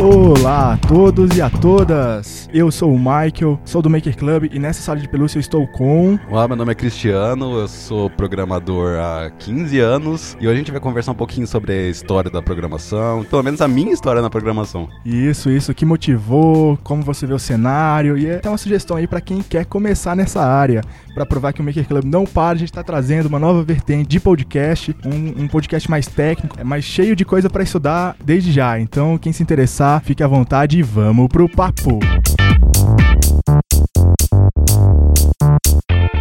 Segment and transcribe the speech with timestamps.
[0.00, 2.47] Olá a todos e a todas!
[2.58, 5.64] Eu sou o Michael, sou do Maker Club e nessa sala de pelúcia eu estou
[5.68, 6.18] com.
[6.28, 10.72] Olá, meu nome é Cristiano, eu sou programador há 15 anos e hoje a gente
[10.72, 14.28] vai conversar um pouquinho sobre a história da programação, pelo menos a minha história na
[14.28, 14.88] programação.
[15.06, 19.06] Isso, isso, o que motivou, como você vê o cenário e até uma sugestão aí
[19.06, 20.82] para quem quer começar nessa área.
[21.14, 24.08] Para provar que o Maker Club não para, a gente está trazendo uma nova vertente
[24.08, 28.50] de podcast, um, um podcast mais técnico, é mais cheio de coisa para estudar desde
[28.50, 28.80] já.
[28.80, 32.00] Então, quem se interessar, fique à vontade e vamos pro papo.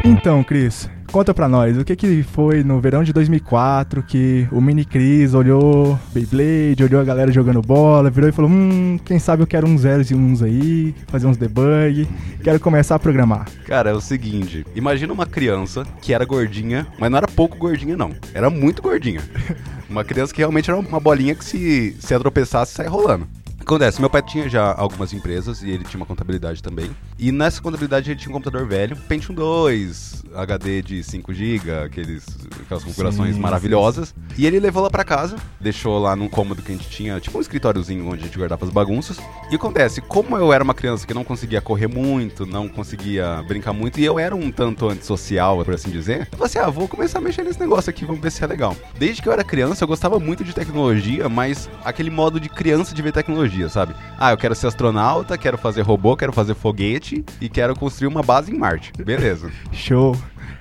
[0.10, 4.62] Então, Cris, conta pra nós, o que que foi no verão de 2004 que o
[4.62, 9.44] Mini Cris olhou Beyblade, olhou a galera jogando bola, virou e falou, hum, quem sabe
[9.44, 12.08] eu quero uns zeros e uns aí, fazer uns debug,
[12.42, 13.48] quero começar a programar.
[13.66, 17.98] Cara, é o seguinte, imagina uma criança que era gordinha, mas não era pouco gordinha
[17.98, 19.22] não, era muito gordinha.
[19.90, 23.26] Uma criança que realmente era uma bolinha que se, se atropeçasse, sai rolando
[23.68, 24.00] acontece?
[24.00, 26.90] Meu pai tinha já algumas empresas e ele tinha uma contabilidade também.
[27.20, 32.26] E nessa contabilidade ele tinha um computador velho, Pentium 2, HD de 5 GB, aqueles,
[32.62, 34.10] aquelas configurações sim, maravilhosas.
[34.10, 34.16] Sim.
[34.38, 37.38] E ele levou lá para casa, deixou lá num cômodo que a gente tinha, tipo
[37.38, 39.18] um escritóriozinho onde a gente guardava as bagunças.
[39.52, 43.74] E acontece, como eu era uma criança que não conseguia correr muito, não conseguia brincar
[43.74, 46.88] muito, e eu era um tanto antissocial, por assim dizer, eu falei assim: ah, vou
[46.88, 48.76] começar a mexer nesse negócio aqui, vamos ver se é legal.
[48.98, 52.96] Desde que eu era criança, eu gostava muito de tecnologia, mas aquele modo de criança
[52.96, 53.96] de ver tecnologia sabe?
[54.18, 58.22] Ah, eu quero ser astronauta, quero fazer robô, quero fazer foguete e quero construir uma
[58.22, 58.92] base em Marte.
[59.04, 59.52] Beleza.
[59.72, 60.16] Show.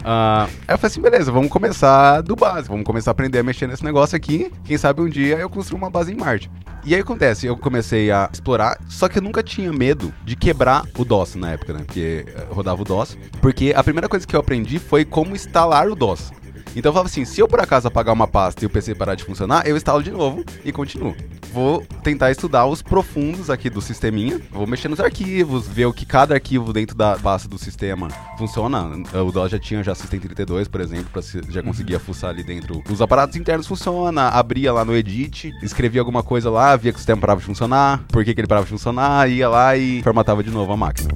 [0.07, 3.43] Uh, aí eu falei assim, beleza, vamos começar do básico, vamos começar a aprender a
[3.43, 4.53] mexer nesse negócio aqui.
[4.65, 6.51] Quem sabe um dia eu construo uma base em Marte.
[6.85, 10.85] E aí acontece, eu comecei a explorar, só que eu nunca tinha medo de quebrar
[10.97, 11.81] o DOS na época, né?
[11.85, 13.19] Porque eh, rodava o DOS.
[13.41, 16.31] Porque a primeira coisa que eu aprendi foi como instalar o DOS.
[16.77, 19.15] Então eu falava assim, se eu por acaso apagar uma pasta e o PC parar
[19.15, 21.17] de funcionar, eu instalo de novo e continuo.
[21.51, 26.05] Vou tentar estudar os profundos aqui do sisteminha, vou mexer nos arquivos, ver o que
[26.05, 28.91] cada arquivo dentro da pasta do sistema funciona.
[29.15, 32.83] O DOS já tinha já System32, por exemplo, para já conseguia fuçar ali dentro.
[32.91, 37.01] Os aparatos internos funcionam, abria lá no edit, escrevia alguma coisa lá, via que o
[37.01, 40.43] sistema parava de funcionar, por que, que ele parava de funcionar, ia lá e formatava
[40.43, 41.09] de novo a máquina.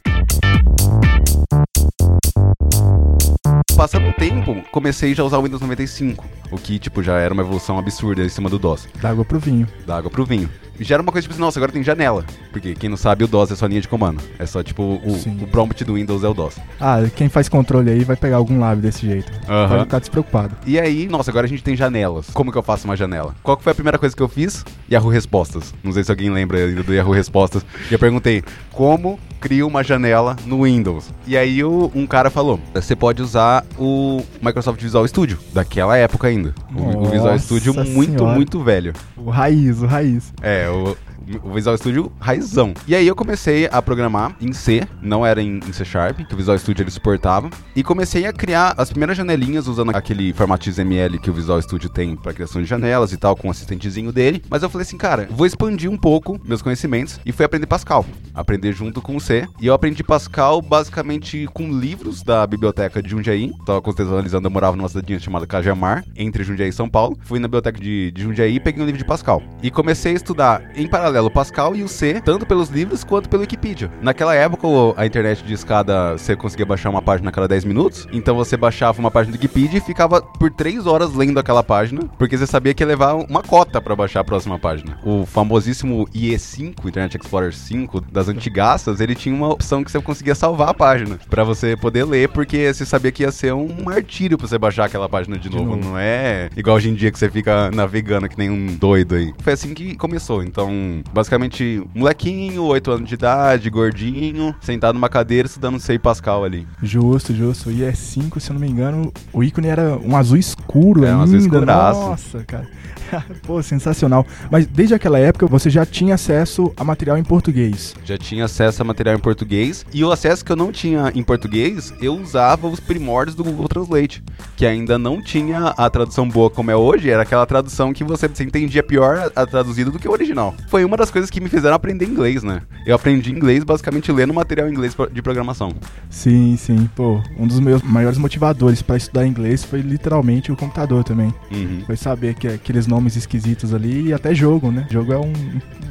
[3.80, 6.22] Passando o tempo, comecei já a usar o Windows 95.
[6.50, 8.86] O que, tipo, já era uma evolução absurda em cima do DOS.
[9.00, 9.66] Da água pro vinho.
[9.86, 10.50] Da água pro vinho
[10.84, 12.24] já era uma coisa tipo assim, nossa, agora tem janela.
[12.50, 14.22] Porque quem não sabe, o DOS é só linha de comando.
[14.38, 16.56] É só tipo o, o prompt do Windows é o DOS.
[16.80, 19.30] Ah, quem faz controle aí vai pegar algum lab desse jeito.
[19.48, 19.68] Uhum.
[19.68, 20.56] Pode ficar despreocupado.
[20.66, 22.30] E aí, nossa, agora a gente tem janelas.
[22.30, 23.34] Como que eu faço uma janela?
[23.42, 24.64] Qual que foi a primeira coisa que eu fiz?
[24.90, 25.74] Yahoo Respostas.
[25.82, 27.64] Não sei se alguém lembra ainda do Yahoo Respostas.
[27.90, 31.10] E eu perguntei, como crio uma janela no Windows?
[31.26, 36.28] E aí o, um cara falou, você pode usar o Microsoft Visual Studio, daquela época
[36.28, 36.54] ainda.
[36.74, 38.34] O, o Visual Studio muito, senhora.
[38.34, 38.92] muito velho.
[39.16, 40.32] O raiz, o raiz.
[40.42, 40.96] É, o,
[41.42, 42.74] o Visual Studio raizão.
[42.86, 46.36] E aí eu comecei a programar em C, não era em, C Sharp, que o
[46.36, 51.18] Visual Studio ele suportava, e comecei a criar as primeiras janelinhas usando aquele formato XML
[51.18, 54.42] que o Visual Studio tem para criação de janelas e tal, com o assistentezinho dele.
[54.48, 58.04] Mas eu falei assim, cara, vou expandir um pouco meus conhecimentos e fui aprender Pascal.
[58.34, 59.46] Aprender junto com o C.
[59.60, 63.52] E eu aprendi Pascal basicamente com livros da biblioteca de Jundiaí.
[63.66, 67.18] Tava contextualizando, eu morava numa cidadinha chamada Cajamar, entre Jundiaí e São Paulo.
[67.22, 69.42] Fui na biblioteca de, de Jundiaí e peguei um livro de Pascal.
[69.62, 73.04] E comecei a estudar em paralelo paralelo o Pascal e o C, tanto pelos livros
[73.04, 73.90] quanto pelo Wikipedia.
[74.00, 74.66] Naquela época,
[74.96, 78.56] a internet de escada, você conseguia baixar uma página a cada 10 minutos, então você
[78.56, 82.46] baixava uma página do Wikipedia e ficava por 3 horas lendo aquela página, porque você
[82.46, 84.98] sabia que ia levar uma cota para baixar a próxima página.
[85.04, 90.34] O famosíssimo IE5, Internet Explorer 5, das antigaças, ele tinha uma opção que você conseguia
[90.34, 94.38] salvar a página para você poder ler, porque você sabia que ia ser um martírio
[94.38, 95.76] pra você baixar aquela página de, de novo.
[95.76, 95.90] novo.
[95.90, 99.32] Não é igual hoje em dia que você fica navegando que nem um doido aí.
[99.38, 100.42] Foi assim que começou.
[100.42, 106.66] Então, Basicamente, molequinho, 8 anos de idade, gordinho, sentado numa cadeira estudando sei Pascal ali.
[106.82, 107.70] Justo, justo.
[107.70, 111.08] E é 5, se eu não me engano, o ícone era um azul escuro é,
[111.08, 111.20] ainda.
[111.20, 112.00] Um azul escuraço.
[112.00, 112.68] Nossa, cara.
[113.42, 114.26] Pô, sensacional.
[114.50, 117.94] Mas desde aquela época você já tinha acesso a material em português?
[118.04, 119.84] Já tinha acesso a material em português.
[119.92, 123.68] E o acesso que eu não tinha em português, eu usava os primórdios do Google
[123.68, 124.22] Translate.
[124.56, 127.10] Que ainda não tinha a tradução boa como é hoje.
[127.10, 130.54] Era aquela tradução que você, você entendia pior a, a traduzida do que o original.
[130.68, 132.62] Foi uma das coisas que me fizeram aprender inglês, né?
[132.86, 135.72] Eu aprendi inglês basicamente lendo material em inglês de programação.
[136.08, 136.88] Sim, sim.
[136.94, 141.34] Pô, um dos meus maiores motivadores para estudar inglês foi literalmente o computador também.
[141.50, 141.82] Uhum.
[141.86, 144.86] Foi saber que aqueles nomes esquisitos ali e até jogo, né?
[144.90, 145.32] Jogo é um,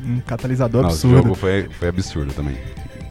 [0.06, 1.16] um catalisador Não, absurdo.
[1.16, 2.58] O jogo foi, foi absurdo também.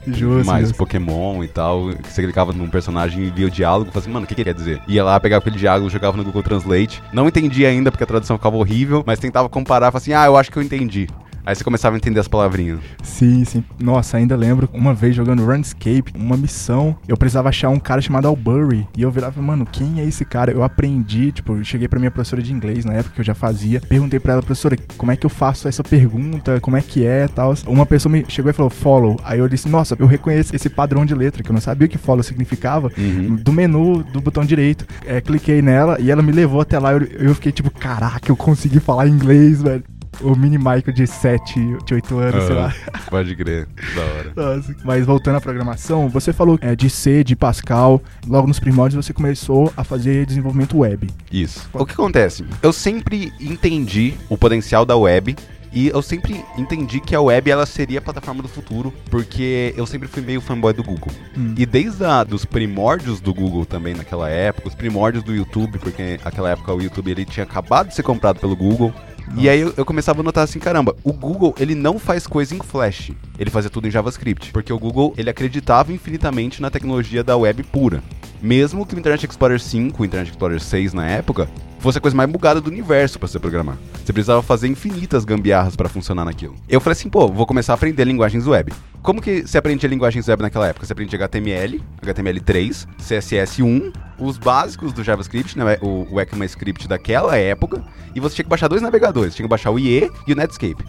[0.07, 0.73] Justo, mais.
[0.73, 1.91] Pokémon e tal.
[2.03, 4.41] Você clicava num personagem e via o diálogo e falava assim, mano, o que, que
[4.41, 4.81] ele quer dizer?
[4.89, 7.03] Ia lá, pegava aquele diálogo, jogava no Google Translate.
[7.13, 10.37] Não entendia ainda porque a tradução ficava horrível, mas tentava comparar, falava assim, ah, eu
[10.37, 11.09] acho que eu entendi.
[11.49, 12.79] Aí você começava a entender as palavrinhas.
[13.03, 13.65] Sim, sim.
[13.81, 18.29] Nossa, ainda lembro uma vez jogando Runescape, uma missão, eu precisava achar um cara chamado
[18.29, 18.87] Albury.
[18.95, 20.53] E eu virava, mano, quem é esse cara?
[20.53, 23.35] Eu aprendi, tipo, eu cheguei pra minha professora de inglês na época que eu já
[23.35, 23.81] fazia.
[23.81, 26.61] Perguntei pra ela, professora, como é que eu faço essa pergunta?
[26.61, 27.55] Como é que é tal?
[27.67, 29.19] Uma pessoa me chegou e falou, follow.
[29.25, 31.91] Aí eu disse, nossa, eu reconheço esse padrão de letra, que eu não sabia o
[31.91, 32.93] que follow significava.
[32.99, 33.37] Uhum.
[33.37, 34.85] Do menu do botão direito.
[35.07, 36.93] É, cliquei nela e ela me levou até lá.
[36.93, 39.83] Eu, eu fiquei tipo, caraca, eu consegui falar inglês, velho.
[40.21, 42.75] O mini Michael de 7, de 8 anos, sei lá.
[42.93, 44.57] Ah, Pode crer, da hora.
[44.57, 48.03] Nossa, Mas voltando à programação, você falou é, de C, de Pascal.
[48.27, 51.09] Logo nos primórdios você começou a fazer desenvolvimento web.
[51.31, 51.69] Isso.
[51.73, 52.45] O que acontece?
[52.63, 55.37] Eu sempre entendi o potencial da web
[55.73, 59.87] e eu sempre entendi que a web ela seria a plataforma do futuro, porque eu
[59.87, 61.13] sempre fui meio fanboy do Google.
[61.37, 61.55] Hum.
[61.57, 66.19] E desde a, dos primórdios do Google também naquela época, os primórdios do YouTube, porque
[66.25, 68.93] naquela época o YouTube ele tinha acabado de ser comprado pelo Google.
[69.37, 72.55] E aí eu, eu começava a notar assim, caramba, o Google ele não faz coisa
[72.55, 77.23] em Flash, ele fazia tudo em JavaScript, porque o Google ele acreditava infinitamente na tecnologia
[77.23, 78.03] da web pura.
[78.41, 81.49] Mesmo que o Internet Explorer 5, o Internet Explorer 6 na época,
[81.79, 83.77] fosse a coisa mais bugada do universo pra você programar.
[84.05, 86.55] Você precisava fazer infinitas gambiarras pra funcionar naquilo.
[86.69, 88.73] Eu falei assim, pô, vou começar a aprender linguagens web.
[89.03, 90.87] Como que você aprendia linguagens web naquela época?
[90.87, 97.85] Você aprendia HTML, HTML3, CSS1, os básicos do JavaScript, né, o, o ECMAScript daquela época,
[98.15, 100.85] e você tinha que baixar dois navegadores, tinha que baixar o IE e o Netscape.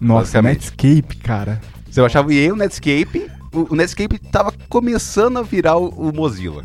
[0.00, 0.40] Nossa.
[0.40, 1.60] Netscape, cara.
[1.90, 5.88] Você baixava o IE e o Netscape, o, o Netscape tava começando a virar o,
[5.88, 6.64] o Mozilla.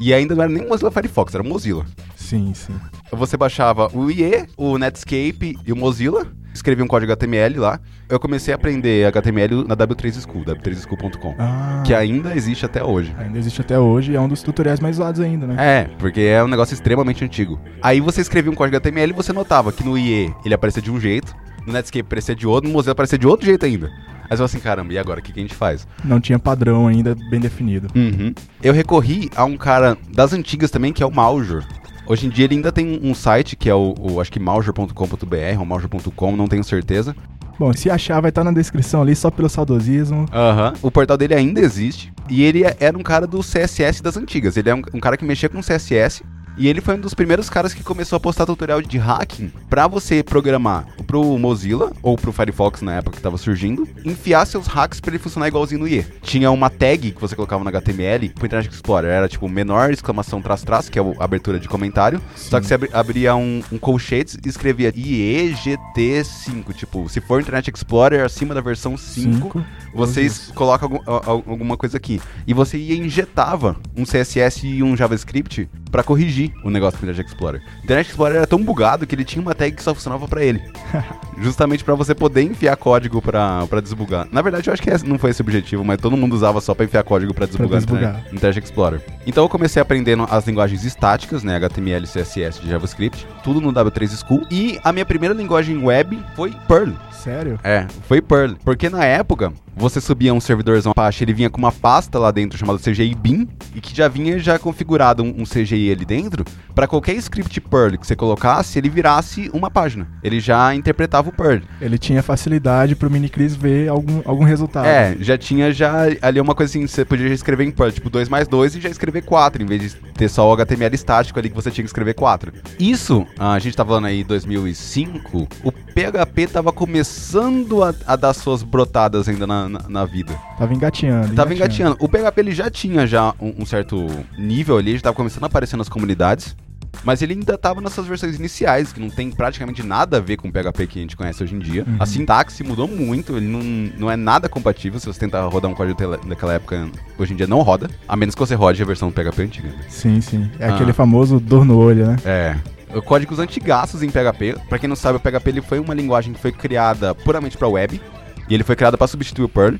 [0.00, 1.84] E ainda não era nem o Mozilla Firefox, era o Mozilla.
[2.16, 2.74] Sim, sim.
[3.12, 7.78] Você baixava o IE, o Netscape e o Mozilla, escrevia um código HTML lá.
[8.08, 13.14] Eu comecei a aprender HTML na W3 School, w3school.com, Ah, que ainda existe até hoje.
[13.18, 15.54] ainda existe até hoje e é um dos tutoriais mais usados ainda, né?
[15.58, 17.58] É, porque é um negócio extremamente antigo.
[17.82, 20.90] Aí você escrevia um código HTML e você notava que no IE ele aparecia de
[20.90, 21.34] um jeito,
[21.66, 23.86] no Netscape aparecia de outro, no Mozilla aparecia de outro jeito ainda.
[23.86, 25.20] Aí você fala assim, caramba, e agora?
[25.20, 25.86] O que, que a gente faz?
[26.02, 27.88] Não tinha padrão ainda bem definido.
[27.94, 28.34] Uhum.
[28.62, 31.62] Eu recorri a um cara das antigas também, que é o Maljor.
[32.06, 35.58] Hoje em dia ele ainda tem um site que é o, o acho que maljor.com.br
[35.58, 37.14] ou maljor.com, não tenho certeza.
[37.58, 40.26] Bom, se achar, vai estar na descrição ali só pelo saudosismo.
[40.32, 40.72] Aham.
[40.82, 42.12] O portal dele ainda existe.
[42.28, 44.56] E ele é- era um cara do CSS das antigas.
[44.56, 46.22] Ele é um, um cara que mexia com CSS.
[46.56, 49.88] E ele foi um dos primeiros caras que começou a postar tutorial de hacking pra
[49.88, 55.00] você programar pro Mozilla ou pro Firefox na época que tava surgindo, enfiar seus hacks
[55.00, 56.06] pra ele funcionar igualzinho no IE.
[56.22, 60.40] Tinha uma tag que você colocava no HTML pro Internet Explorer, era tipo menor exclamação
[60.40, 63.78] traço traço, que é a abertura de comentário, só que você abri- abria um, um
[63.78, 69.64] colchetes e escrevia IEGT5, tipo, se for Internet Explorer acima da versão 5, Cinco.
[69.94, 72.20] vocês colocam algum- alguma coisa aqui.
[72.46, 77.24] E você ia injetava um CSS e um JavaScript pra corrigir o negócio do Internet
[77.28, 77.62] Explorer.
[77.80, 80.42] O Internet Explorer era tão bugado que ele tinha uma tag que só funcionava pra
[80.42, 80.60] ele.
[81.40, 84.26] Justamente pra você poder enfiar código pra, pra desbugar.
[84.32, 86.60] Na verdade, eu acho que esse não foi esse o objetivo, mas todo mundo usava
[86.60, 88.10] só pra enfiar código pra desbugar, no desbugar.
[88.10, 89.00] Internet- Internet Explorer.
[89.24, 94.18] Então eu comecei aprendendo as linguagens estáticas, né, HTML, CSS de JavaScript, tudo no W3
[94.26, 94.44] School.
[94.50, 96.92] E a minha primeira linguagem web foi Perl.
[97.12, 97.58] Sério?
[97.62, 98.56] É, foi Perl.
[98.64, 102.58] Porque na época, você subia um servidorzão Apache, ele vinha com uma pasta lá dentro
[102.58, 106.44] chamada CGI Bin, e que já vinha já configurado um, um CGI ali dentro,
[106.74, 110.08] para qualquer script Perl que você colocasse, ele virasse uma página.
[110.22, 111.62] Ele já interpretava o Perl.
[111.80, 114.86] Ele tinha facilidade pro Minicris ver algum, algum resultado.
[114.86, 118.28] É, já tinha já ali uma coisa assim, você podia escrever em Perl, tipo 2
[118.28, 121.48] mais 2 e já escrever 4, em vez de ter só o HTML estático ali
[121.48, 122.52] que você tinha que escrever 4.
[122.78, 128.32] Isso, ah, a gente tá falando aí 2005, o PHP tava começando a, a dar
[128.32, 130.34] suas brotadas ainda na, na, na vida.
[130.58, 131.34] Tava engateando.
[131.34, 131.96] Tava engateando.
[132.00, 134.06] O PHP ele já tinha já um, um certo
[134.38, 136.56] nível ali, já tava começando a aparecer nas comunidades.
[137.02, 140.46] Mas ele ainda tava nessas versões iniciais, que não tem praticamente nada a ver com
[140.46, 141.82] o PHP que a gente conhece hoje em dia.
[141.86, 141.96] Uhum.
[141.98, 143.60] A sintaxe mudou muito, ele não,
[143.98, 145.00] não é nada compatível.
[145.00, 147.90] Se você tentar rodar um código tele- daquela época, hoje em dia não roda.
[148.06, 149.68] A menos que você rode a versão do PHP antiga.
[149.70, 149.74] né?
[149.88, 150.48] Sim, sim.
[150.60, 150.74] É Ah.
[150.76, 152.16] aquele famoso dor no olho, né?
[152.24, 152.56] É.
[153.04, 154.54] Códigos antigaços em PHP.
[154.68, 157.66] Pra quem não sabe, o PHP ele foi uma linguagem que foi criada puramente pra
[157.66, 158.00] web.
[158.48, 159.76] E ele foi criado pra substituir o Perl.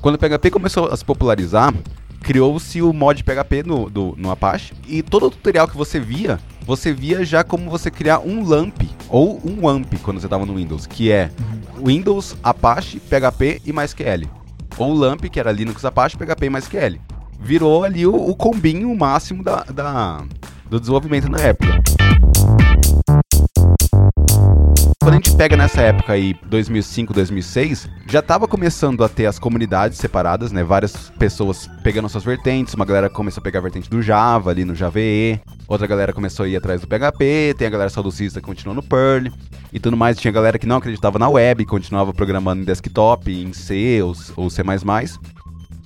[0.00, 1.72] Quando o PHP começou a se popularizar,
[2.22, 4.72] criou-se o mod PHP no, do- no Apache.
[4.86, 8.82] E todo o tutorial que você via, você via já como você criar um LAMP
[9.08, 11.30] ou um WAMP quando você estava no Windows, que é
[11.84, 14.28] Windows, Apache, PHP e MySQL.
[14.76, 16.98] Ou LAMP, que era Linux, Apache, PHP e MySQL.
[17.40, 20.22] Virou ali o, o combinho máximo da, da-
[20.68, 21.78] do desenvolvimento na época.
[25.02, 29.36] Quando a gente pega nessa época aí, 2005, 2006, já tava começando a ter as
[29.36, 30.62] comunidades separadas, né?
[30.62, 34.64] Várias pessoas pegando suas vertentes, uma galera começou a pegar a vertente do Java ali
[34.64, 38.46] no JVE, outra galera começou a ir atrás do PHP, tem a galera saudosista que
[38.46, 39.32] continuou no Perl
[39.72, 40.16] e tudo mais.
[40.16, 44.48] Tinha galera que não acreditava na web, continuava programando em desktop, em C ou, ou
[44.48, 44.62] C++.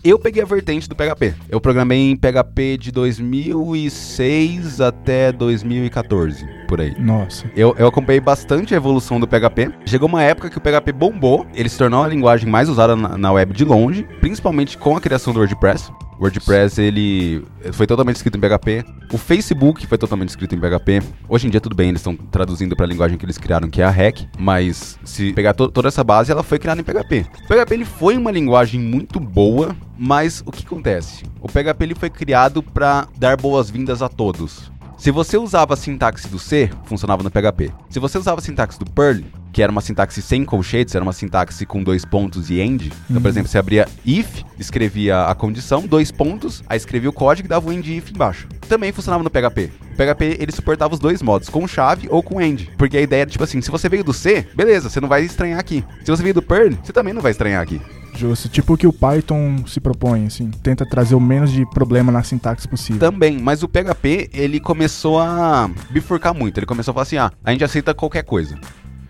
[0.04, 1.34] Eu peguei a vertente do PHP.
[1.48, 6.94] Eu programei em PHP de 2006 até 2014, por aí.
[6.98, 7.50] Nossa.
[7.56, 9.70] Eu, eu acompanhei bastante a evolução do PHP.
[9.86, 13.16] Chegou uma época que o PHP bombou, ele se tornou a linguagem mais usada na,
[13.16, 15.90] na web de longe, principalmente com a criação do WordPress.
[16.18, 18.84] O WordPress ele foi totalmente escrito em PHP.
[19.12, 21.02] O Facebook foi totalmente escrito em PHP.
[21.28, 23.82] Hoje em dia tudo bem, eles estão traduzindo para a linguagem que eles criaram, que
[23.82, 27.26] é a REC, mas se pegar to toda essa base, ela foi criada em PHP.
[27.44, 31.24] O PHP ele foi uma linguagem muito boa, mas o que acontece?
[31.40, 34.72] O PHP ele foi criado para dar boas-vindas a todos.
[34.96, 37.70] Se você usava a sintaxe do C, funcionava no PHP.
[37.90, 39.22] Se você usava a sintaxe do Perl,
[39.52, 42.90] que era uma sintaxe sem colchetes, era uma sintaxe com dois pontos e end.
[43.08, 47.46] Então, por exemplo, você abria if, escrevia a condição, dois pontos, aí escrevia o código
[47.46, 48.48] e dava o end if embaixo.
[48.68, 49.70] Também funcionava no PHP.
[49.92, 52.70] O PHP ele suportava os dois modos, com chave ou com end.
[52.78, 55.22] Porque a ideia era tipo assim, se você veio do C, beleza, você não vai
[55.24, 55.84] estranhar aqui.
[56.04, 57.80] Se você veio do Perl, você também não vai estranhar aqui.
[58.16, 58.48] Justo.
[58.48, 60.50] Tipo o que o Python se propõe, assim.
[60.62, 62.98] Tenta trazer o menos de problema na sintaxe possível.
[62.98, 66.58] Também, mas o PHP, ele começou a bifurcar muito.
[66.58, 68.58] Ele começou a falar assim, ah, a gente aceita qualquer coisa.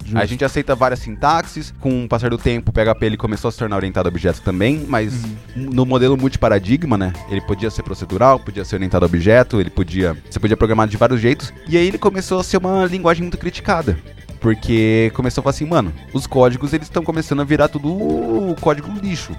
[0.06, 0.18] Justo.
[0.18, 3.52] A gente aceita várias sintaxes, com o passar do tempo o PHP ele começou a
[3.52, 5.20] se tornar orientado a objetos também, mas
[5.56, 7.12] no modelo multiparadigma, né?
[7.28, 10.96] Ele podia ser procedural, podia ser orientado a objeto, ele podia, você podia programar de
[10.96, 13.98] vários jeitos, e aí ele começou a ser uma linguagem muito criticada.
[14.40, 18.90] Porque começou a falar assim, mano, os códigos eles estão começando a virar tudo código
[19.02, 19.32] lixo.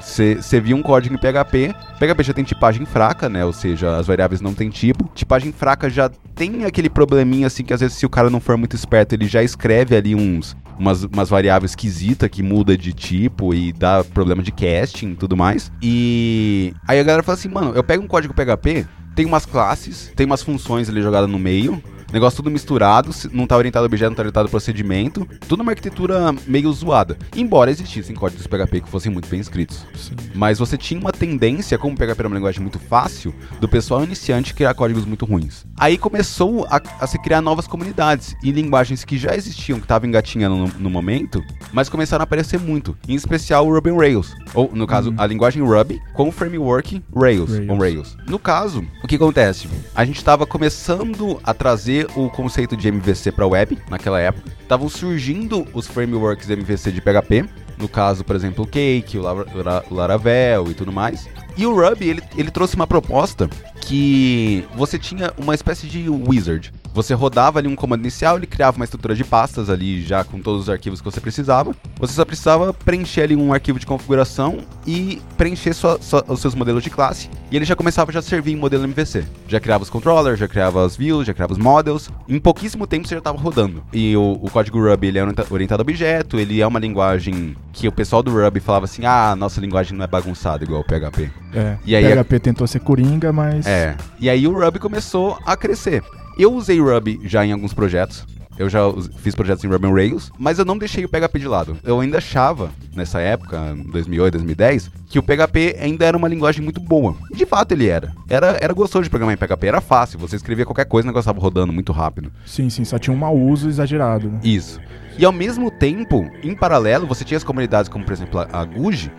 [0.00, 3.44] Você via um código em PHP, PHP já tem tipagem fraca, né?
[3.44, 5.10] Ou seja, as variáveis não tem tipo.
[5.14, 8.56] Tipagem fraca já tem aquele probleminha assim que às vezes se o cara não for
[8.56, 13.54] muito esperto, ele já escreve ali uns umas, umas variáveis esquisitas que muda de tipo
[13.54, 15.72] e dá problema de casting e tudo mais.
[15.82, 20.12] E aí a galera fala assim, mano, eu pego um código PHP, tem umas classes,
[20.14, 21.82] tem umas funções ali jogadas no meio,
[22.14, 25.26] Negócio tudo misturado, não tá orientado a objeto, não tá orientado a procedimento.
[25.48, 27.18] Tudo uma arquitetura meio zoada.
[27.34, 29.84] Embora existissem códigos PHP que fossem muito bem escritos.
[29.96, 30.14] Sim.
[30.32, 34.04] Mas você tinha uma tendência, como o PHP era uma linguagem muito fácil, do pessoal
[34.04, 35.66] iniciante criar códigos muito ruins.
[35.76, 40.08] Aí começou a, a se criar novas comunidades e linguagens que já existiam, que estavam
[40.08, 41.42] engatinhando no, no momento,
[41.72, 42.96] mas começaram a aparecer muito.
[43.08, 44.36] Em especial o Ruby on Rails.
[44.54, 47.68] Ou, no caso, a linguagem Ruby com o framework Rails, Rails.
[47.68, 48.16] on Rails.
[48.28, 49.68] No caso, o que acontece?
[49.92, 54.50] A gente estava começando a trazer o conceito de MVC para web naquela época.
[54.60, 57.48] Estavam surgindo os frameworks MVC de PHP.
[57.76, 61.28] No caso, por exemplo, o Cake, o o Laravel e tudo mais.
[61.56, 63.48] E o Ruby, ele, ele trouxe uma proposta
[63.80, 66.72] que você tinha uma espécie de wizard.
[66.94, 70.38] Você rodava ali um comando inicial, ele criava uma estrutura de pastas ali já com
[70.40, 71.74] todos os arquivos que você precisava.
[71.98, 76.54] Você só precisava preencher ali um arquivo de configuração e preencher sua- sua- os seus
[76.54, 77.28] modelos de classe.
[77.50, 79.24] E ele já começava já a servir em modelo MVC.
[79.48, 82.08] Já criava os controllers, já criava as views, já criava os models.
[82.28, 83.82] Em pouquíssimo tempo você já estava rodando.
[83.92, 87.56] E o, o código Ruby ele é orienta- orientado a objeto, ele é uma linguagem
[87.72, 90.84] que o pessoal do Ruby falava assim: ah, nossa linguagem não é bagunçada igual o
[90.84, 91.28] PHP.
[91.52, 91.76] É.
[91.84, 93.66] E aí- PHP tentou ser coringa, mas.
[93.66, 93.96] É.
[94.20, 96.02] E aí o Ruby começou a crescer.
[96.38, 98.26] Eu usei Ruby já em alguns projetos.
[98.56, 98.80] Eu já
[99.18, 101.76] fiz projetos em Ruby on Rails, mas eu não deixei o PHP de lado.
[101.82, 106.62] Eu ainda achava, nessa época, em 2008, 2010, que o PHP ainda era uma linguagem
[106.62, 107.16] muito boa.
[107.34, 108.12] De fato ele era.
[108.28, 110.20] Era, era gostoso de programar em PHP, era fácil.
[110.20, 112.32] Você escrevia qualquer coisa e o negócio estava rodando muito rápido.
[112.46, 114.28] Sim, sim, só tinha um mau uso exagerado.
[114.28, 114.38] Né?
[114.44, 114.80] Isso.
[115.18, 119.10] E ao mesmo tempo, em paralelo, você tinha as comunidades como, por exemplo, a, Guji,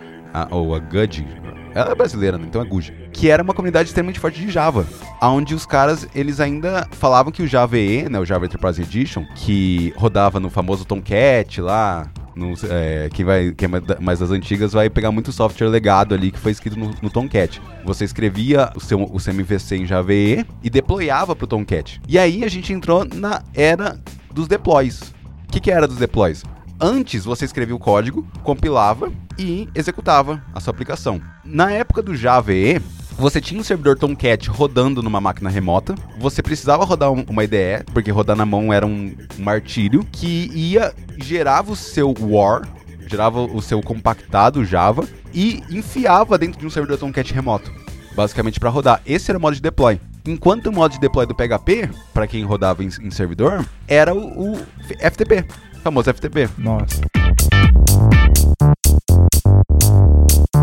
[0.50, 1.26] ou a Gud,
[1.76, 2.46] ela é brasileira, né?
[2.48, 4.86] então é Guji, que era uma comunidade extremamente forte de Java,
[5.22, 9.24] onde os caras, eles ainda falavam que o Java EE, né, o Java Enterprise Edition,
[9.34, 14.18] que rodava no famoso Tomcat lá, no, é, quem, vai, quem é mais da- mais
[14.18, 17.62] das antigas vai pegar muito software legado ali que foi escrito no, no Tomcat.
[17.84, 21.98] Você escrevia o seu, o seu MVC em Java EE e deployava pro Tomcat.
[22.06, 23.98] E aí a gente entrou na era
[24.32, 25.00] dos deploys.
[25.48, 26.42] O que, que era dos deploys?
[26.80, 31.20] Antes você escrevia o código, compilava e executava a sua aplicação.
[31.44, 32.80] Na época do Java EE,
[33.18, 35.94] você tinha um servidor Tomcat rodando numa máquina remota.
[36.18, 40.50] Você precisava rodar um- uma IDE, porque rodar na mão era um, um martírio, que
[40.54, 42.68] ia gerava o seu war,
[43.06, 47.72] gerava o seu compactado Java e enfiava dentro de um servidor Tomcat remoto,
[48.14, 49.00] basicamente para rodar.
[49.06, 49.98] Esse era o modo de deploy.
[50.26, 54.54] Enquanto o modo de deploy do PHP, para quem rodava em, em servidor, era o,
[54.54, 54.66] o
[54.98, 55.44] FTP,
[55.86, 56.48] famoso FTP.
[56.58, 57.00] Nossa.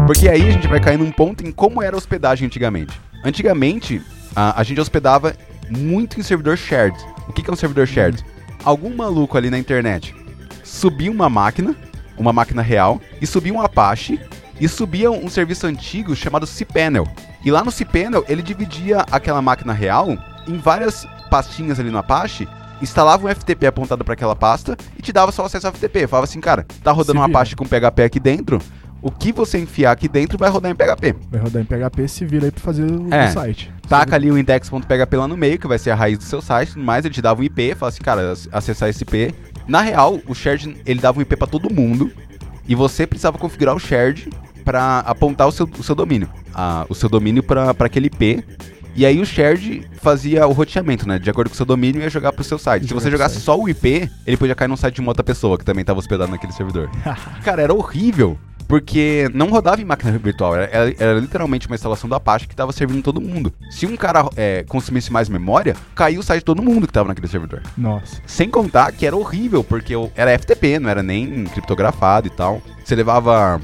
[0.06, 3.00] Porque aí a gente vai cair num ponto em como era a hospedagem antigamente.
[3.24, 4.02] Antigamente,
[4.36, 5.34] a, a gente hospedava
[5.70, 6.98] muito em servidor shared.
[7.30, 8.24] O que, que é um servidor shared?
[8.66, 10.14] Algum maluco ali na internet
[10.62, 11.74] subia uma máquina,
[12.18, 14.20] uma máquina real, e subia um Apache,
[14.60, 17.08] e subia um serviço antigo chamado cPanel.
[17.46, 22.48] E lá no cPanel, ele dividia aquela máquina real em várias pastinhas ali no Apache,
[22.84, 26.06] instalava um FTP apontado para aquela pasta e te dava só acesso ao FTP.
[26.08, 27.38] Falava assim, cara, tá rodando um vira.
[27.38, 28.60] Apache com PHP aqui dentro,
[29.02, 31.16] o que você enfiar aqui dentro vai rodar em PHP.
[31.32, 33.30] Vai rodar em PHP, se vira aí pra fazer o, É.
[33.30, 33.72] o site.
[33.90, 36.78] Taca ali o index.php lá no meio, que vai ser a raiz do seu site,
[36.78, 39.34] mais, ele te dava um IP, fala assim, cara, ac- acessar esse IP.
[39.68, 42.12] Na real, o shared, ele dava um IP pra todo mundo,
[42.68, 44.30] e você precisava configurar o shared
[44.64, 48.44] pra apontar o seu, o seu domínio, ah, o seu domínio pra aquele IP.
[48.96, 51.18] E aí o shared fazia o roteamento, né?
[51.18, 52.88] De acordo com o seu domínio, ia jogar pro seu site.
[52.88, 55.58] Se você jogasse só o IP, ele podia cair num site de uma outra pessoa,
[55.58, 56.90] que também estava hospedado naquele servidor.
[57.44, 58.38] Cara, era horrível.
[58.66, 62.54] Porque não rodava em máquina virtual, era, era- era literalmente uma instalação do Apache que
[62.54, 63.54] estava servindo todo mundo.
[63.70, 67.10] Se um cara é, consumisse mais memória, caiu o site de todo mundo que estava
[67.10, 67.62] naquele servidor.
[67.78, 68.22] Nossa.
[68.26, 72.62] Sem contar que era horrível, porque eu- era FTP, não era nem criptografado e tal.
[72.84, 73.60] Você levava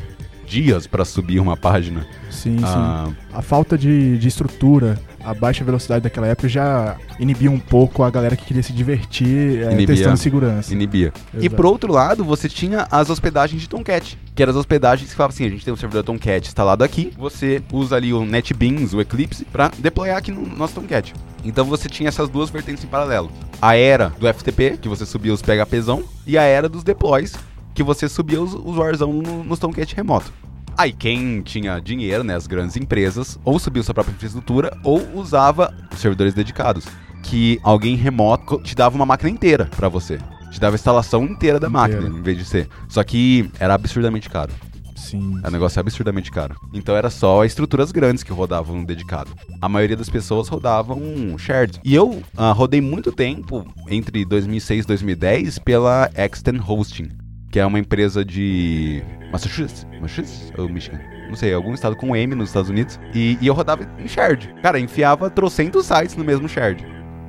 [0.46, 2.06] dias para subir uma página.
[2.30, 3.16] Sim, Ah, sim.
[3.34, 8.10] A falta de, de estrutura, a baixa velocidade daquela época já inibia um pouco a
[8.10, 9.96] galera que queria se divertir é, Inibia.
[9.96, 10.74] testando segurança.
[10.74, 11.14] inibia.
[11.36, 11.56] E Exato.
[11.56, 15.36] por outro lado, você tinha as hospedagens de Tomcat, que eram as hospedagens que falavam
[15.36, 19.02] assim, a gente tem um servidor Tomcat instalado aqui, você usa ali o NetBeans, o
[19.02, 21.14] Eclipse, para deployar aqui no nosso Tomcat.
[21.44, 23.32] Então você tinha essas duas vertentes em paralelo.
[23.62, 27.36] A era do FTP, que você subia os PHPzão, e a era dos deploys,
[27.76, 30.34] que você subia os, os Warzão no, nos Tomcat remoto.
[30.80, 35.74] Aí quem tinha dinheiro, né, as grandes empresas, ou subia sua própria infraestrutura, ou usava
[35.98, 36.86] servidores dedicados,
[37.22, 40.20] que alguém remoto te dava uma máquina inteira pra você.
[40.50, 41.98] Te dava a instalação inteira da Inteira.
[42.00, 42.70] máquina, em vez de ser.
[42.88, 44.54] Só que era absurdamente caro.
[44.96, 45.42] Sim.
[45.46, 46.56] O negócio é absurdamente caro.
[46.74, 49.32] Então era só estruturas grandes que rodavam no dedicado.
[49.62, 51.78] A maioria das pessoas rodavam shared.
[51.84, 57.10] E eu ah, rodei muito tempo, entre 2006 e 2010, pela Extend Hosting,
[57.52, 61.00] que é uma empresa de Massachusetts, Massachusetts ou Michigan?
[61.28, 63.00] Não sei, algum estado com M nos Estados Unidos.
[63.14, 64.54] E, e eu rodava em shared.
[64.64, 66.84] Cara, enfiava trocentos sites no mesmo shared.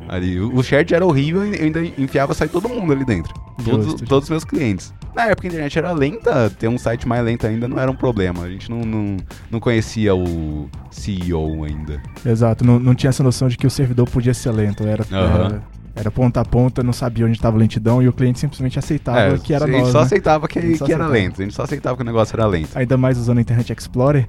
[0.08, 3.32] Ali, o o shared era horrível e eu ainda enfiava site todo mundo ali dentro.
[3.64, 4.92] Todos, todos os meus clientes.
[5.14, 7.94] Na época a internet era lenta, ter um site mais lento ainda não era um
[7.94, 8.42] problema.
[8.42, 9.16] A gente não, não,
[9.50, 12.02] não conhecia o CEO ainda.
[12.24, 12.64] Exato.
[12.64, 14.82] Não, não tinha essa noção de que o servidor podia ser lento.
[14.84, 15.62] Era, era,
[15.94, 19.38] era ponta a ponta, não sabia onde estava a lentidão e o cliente simplesmente aceitava
[19.38, 19.92] que era É, a gente nós.
[19.92, 20.04] só né?
[20.04, 21.08] aceitava que, A que era aceitava.
[21.12, 21.40] lento.
[21.40, 22.70] A gente só aceitava que o negócio era lento.
[22.76, 24.26] Ainda mais usando o Internet Explorer.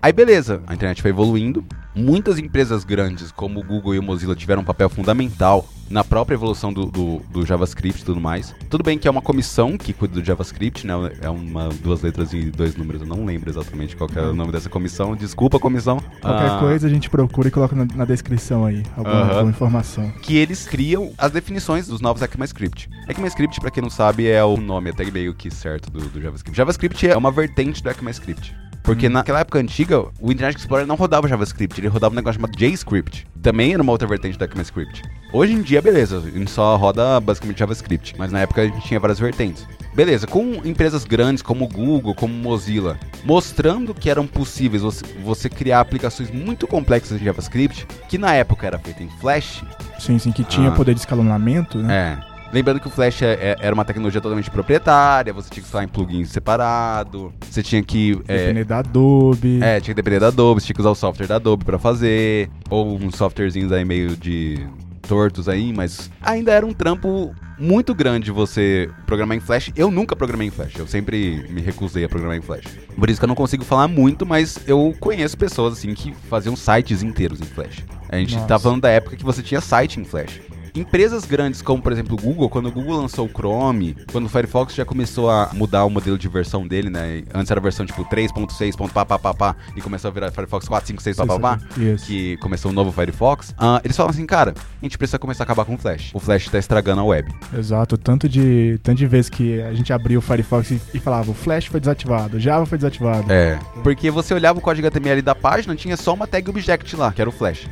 [0.00, 1.64] Aí beleza, a internet foi evoluindo.
[1.94, 6.34] Muitas empresas grandes, como o Google e o Mozilla, tiveram um papel fundamental na própria
[6.34, 8.54] evolução do, do, do JavaScript e tudo mais.
[8.68, 10.92] Tudo bem que é uma comissão que cuida do JavaScript, né?
[11.20, 13.00] É uma, duas letras e dois números.
[13.02, 15.16] Eu não lembro exatamente qual é o nome dessa comissão.
[15.16, 15.98] Desculpa, comissão.
[16.20, 19.30] Qualquer Ah, coisa a gente procura e coloca na, na descrição aí alguma, Aham.
[19.32, 20.10] alguma informação.
[20.22, 22.88] que eles criam as definições dos novos ECMAScript.
[23.08, 26.56] ECMAScript, pra quem não sabe, é o nome até meio que certo do, do JavaScript.
[26.56, 28.54] JavaScript é uma vertente do ECMAScript.
[28.88, 32.56] Porque naquela época antiga, o Internet Explorer não rodava JavaScript, ele rodava um negócio chamado
[32.56, 33.26] JScript.
[33.42, 35.02] Também era uma outra vertente do ECMAScript.
[35.30, 38.80] Hoje em dia, beleza, a gente só roda basicamente JavaScript, mas na época a gente
[38.86, 39.68] tinha várias vertentes.
[39.94, 44.82] Beleza, com empresas grandes como o Google, como Mozilla, mostrando que eram possíveis
[45.22, 49.62] você, criar aplicações muito complexas de JavaScript, que na época era feita em Flash,
[49.98, 50.72] Sim, sim, que tinha Ah.
[50.72, 52.16] poder de escalonamento, né?
[52.24, 52.27] é.
[52.52, 55.84] Lembrando que o Flash é- é- era uma tecnologia totalmente proprietária, você tinha que instalar
[55.84, 58.18] em plugin separado, você tinha que.
[58.26, 59.58] É, Depender da Adobe.
[59.62, 61.78] é, tinha que depender da Adobe, você tinha que usar o software da Adobe pra
[61.78, 64.66] fazer, ou uns softwarezinhos aí meio de
[65.06, 69.70] tortos aí, mas ainda era um trampo muito grande você programar em Flash.
[69.74, 72.64] Eu nunca programei em Flash, eu sempre me recusei a programar em Flash.
[72.96, 76.54] Por isso que eu não consigo falar muito, mas eu conheço pessoas assim que faziam
[76.54, 77.84] sites inteiros em Flash.
[78.08, 78.46] A gente Nossa.
[78.46, 80.40] tá falando da época que você tinha site em Flash.
[80.78, 84.28] Empresas grandes como, por exemplo, o Google, quando o Google lançou o Chrome, quando o
[84.28, 87.24] Firefox já começou a mudar o modelo de versão dele, né?
[87.34, 90.30] Antes era a versão tipo 3.6, ponto pá, pá, pá, pá, e começou a virar
[90.30, 92.06] Firefox 4, 5, 6, pá, pá, pá, Isso.
[92.06, 95.46] que começou o novo Firefox, ah, eles falam assim, cara, a gente precisa começar a
[95.46, 96.12] acabar com o Flash.
[96.14, 97.28] O Flash tá estragando a web.
[97.52, 101.28] Exato, tanto de, tanto de vezes que a gente abria o Firefox e, e falava,
[101.32, 103.32] o Flash foi desativado, o Java foi desativado.
[103.32, 103.58] É.
[103.82, 107.20] Porque você olhava o código HTML da página, tinha só uma tag object lá, que
[107.20, 107.66] era o Flash.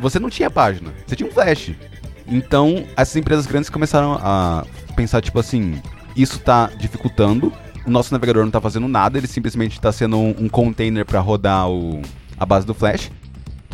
[0.00, 1.72] Você não tinha página, você tinha um Flash.
[2.26, 4.64] Então, essas empresas grandes começaram a
[4.96, 5.80] pensar, tipo assim,
[6.16, 7.52] isso tá dificultando,
[7.86, 11.20] o nosso navegador não tá fazendo nada, ele simplesmente tá sendo um, um container pra
[11.20, 12.00] rodar o,
[12.38, 13.10] a base do Flash.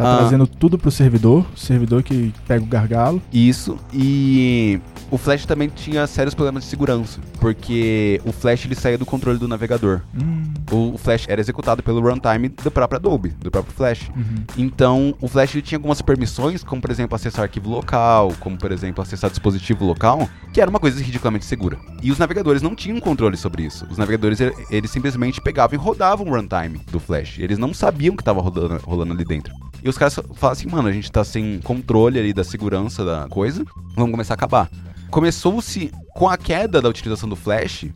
[0.00, 0.18] Tá Ah.
[0.18, 3.20] trazendo tudo pro servidor, servidor que pega o gargalo.
[3.32, 8.96] Isso, e o Flash também tinha sérios problemas de segurança, porque o Flash ele saía
[8.96, 10.00] do controle do navegador.
[10.18, 14.08] Hum, O Flash era executado pelo runtime do próprio Adobe, do próprio Flash.
[14.16, 14.44] uhum.
[14.56, 18.70] Então, o Flash ele tinha algumas permissões, como por exemplo acessar arquivo local, como por
[18.70, 21.76] exemplo acessar dispositivo local, que era uma coisa ridiculamente segura.
[22.02, 23.84] E os navegadores não tinham controle sobre isso.
[23.90, 24.38] Os navegadores
[24.70, 27.38] eles simplesmente pegavam e rodavam o runtime do Flash.
[27.40, 29.52] Eles não sabiam o que estava rolando, rolando ali dentro.
[29.82, 33.26] E os caras falaram assim, mano, a gente tá sem controle ali da segurança da
[33.28, 33.64] coisa,
[33.94, 34.70] vamos começar a acabar.
[35.10, 37.86] Começou-se com a queda da utilização do Flash,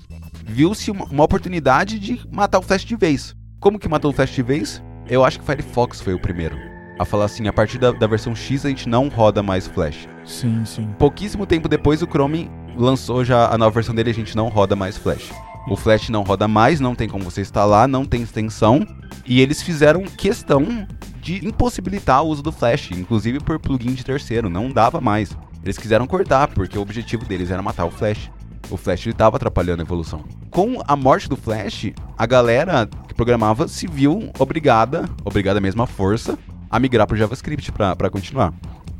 [0.44, 3.34] viu-se uma, oportunidade de matar o Flash de vez.
[3.60, 4.82] Como que matou o Flash de vez?
[5.08, 6.56] Eu acho que o Firefox foi o primeiro.
[6.98, 10.08] A falar assim, a partir da, da versão X a gente não roda mais Flash.
[10.24, 10.88] Sim, sim.
[10.98, 14.74] Pouquíssimo tempo depois o Chrome lançou já a nova versão dele a gente não roda
[14.74, 15.30] mais Flash.
[15.68, 18.86] O Flash não roda mais, não tem como você instalar, não tem extensão.
[19.26, 20.86] E eles fizeram questão
[21.24, 25.34] de impossibilitar o uso do Flash, inclusive por plugin de terceiro, não dava mais.
[25.62, 28.30] Eles quiseram cortar, porque o objetivo deles era matar o Flash.
[28.68, 30.22] O Flash estava atrapalhando a evolução.
[30.50, 35.86] Com a morte do Flash, a galera que programava se viu obrigada, obrigada mesmo à
[35.86, 36.38] força,
[36.70, 38.52] a migrar para o JavaScript para continuar.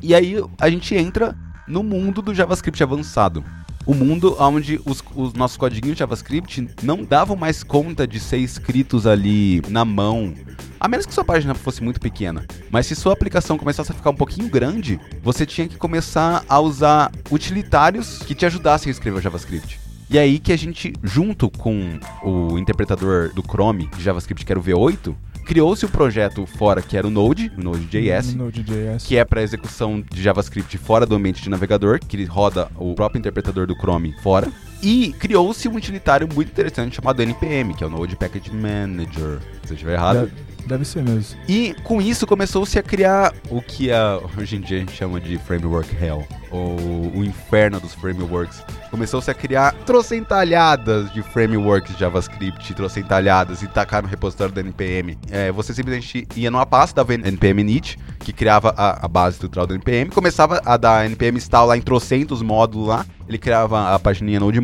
[0.02, 1.36] E aí a gente entra
[1.68, 3.44] no mundo do JavaScript avançado.
[3.86, 9.06] O mundo onde os, os nossos codiguinhos JavaScript não davam mais conta de ser escritos
[9.06, 10.32] ali na mão.
[10.80, 12.46] A menos que sua página fosse muito pequena.
[12.70, 16.58] Mas se sua aplicação começasse a ficar um pouquinho grande, você tinha que começar a
[16.60, 19.78] usar utilitários que te ajudassem a escrever JavaScript.
[20.08, 24.60] E aí que a gente, junto com o interpretador do Chrome de JavaScript, que era
[24.60, 29.04] o V8, criou-se o projeto fora, que era o Node, o Node.js, Node.js.
[29.04, 32.94] que é para execução de JavaScript fora do ambiente de navegador, que ele roda o
[32.94, 34.50] próprio interpretador do Chrome fora.
[34.82, 39.40] E criou-se um utilitário muito interessante chamado NPM, que é o Node Package Manager.
[39.64, 40.30] Se eu estiver errado.
[40.66, 41.38] Deve ser mesmo.
[41.48, 45.20] E com isso começou-se a criar o que a, hoje em dia a gente chama
[45.20, 46.76] de Framework Hell, ou
[47.14, 48.62] o inferno dos frameworks.
[48.90, 55.18] Começou-se a criar trocentalhadas de frameworks de JavaScript, trocentalhadas, e tacar no repositório da NPM.
[55.30, 59.66] É, você simplesmente ia numa pasta, dava NPM init, que criava a, a base estrutural
[59.66, 63.98] do NPM, começava a dar NPM install lá em trocentos módulos lá, ele criava a
[63.98, 64.60] pagininha Node,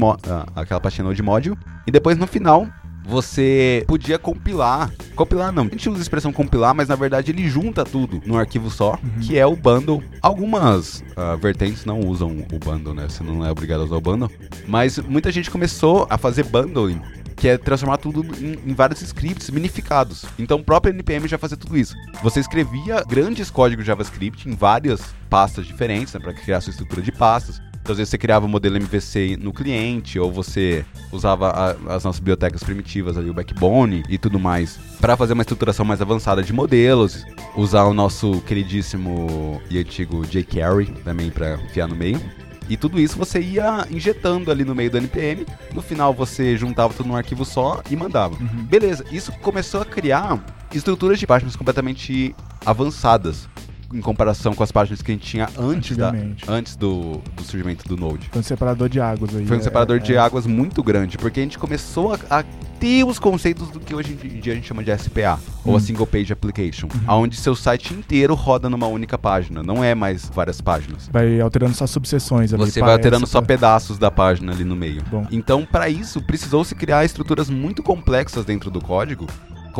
[0.54, 2.66] aquela pastinha Node Module, e depois no final
[3.04, 4.90] você podia compilar.
[5.14, 8.38] Compilar não, a gente usa a expressão compilar, mas na verdade ele junta tudo num
[8.38, 10.02] arquivo só, que é o bundle.
[10.22, 13.08] Algumas ah, vertentes não usam o bundle, né?
[13.08, 14.30] Você não é obrigado a usar o bundle.
[14.66, 17.00] Mas muita gente começou a fazer bundling.
[17.36, 20.26] Que é transformar tudo em, em vários scripts minificados.
[20.38, 21.94] Então o próprio NPM já fazia tudo isso.
[22.22, 27.10] Você escrevia grandes códigos JavaScript em várias pastas diferentes, né, para criar sua estrutura de
[27.10, 27.58] pastas.
[27.90, 32.18] Às vezes você criava o modelo MVC no cliente, ou você usava a- as nossas
[32.20, 36.53] bibliotecas primitivas ali, o Backbone e tudo mais, para fazer uma estruturação mais avançada de
[36.53, 37.24] modelos,
[37.57, 42.20] usar o nosso queridíssimo e antigo jQuery também para enfiar no meio.
[42.68, 45.44] E tudo isso você ia injetando ali no meio do NPM.
[45.74, 48.37] No final você juntava tudo num arquivo só e mandava.
[48.68, 50.38] Beleza, isso começou a criar
[50.72, 52.33] estruturas de páginas completamente
[52.64, 53.48] avançadas
[53.92, 56.12] em comparação com as páginas que a gente tinha antes, da,
[56.48, 58.29] antes do, do surgimento do Node.
[58.31, 59.44] Foi um separador de águas aí.
[59.46, 62.44] Foi um é- separador é- de águas muito grande, porque a gente começou a, a
[62.79, 65.76] ter os conceitos do que hoje em dia a gente chama de SPA, ou a
[65.76, 65.81] Hum.
[65.81, 70.61] Single Page Application, onde seu site inteiro roda numa única página, não é mais várias
[70.62, 71.09] páginas.
[71.12, 72.64] Vai alterando só subseções ali.
[72.64, 75.03] Você vai alterando essa só tá- pedaços da página ali no meio.
[75.11, 75.26] Bom.
[75.31, 79.26] Então, para isso, precisou-se criar estruturas muito complexas dentro do código,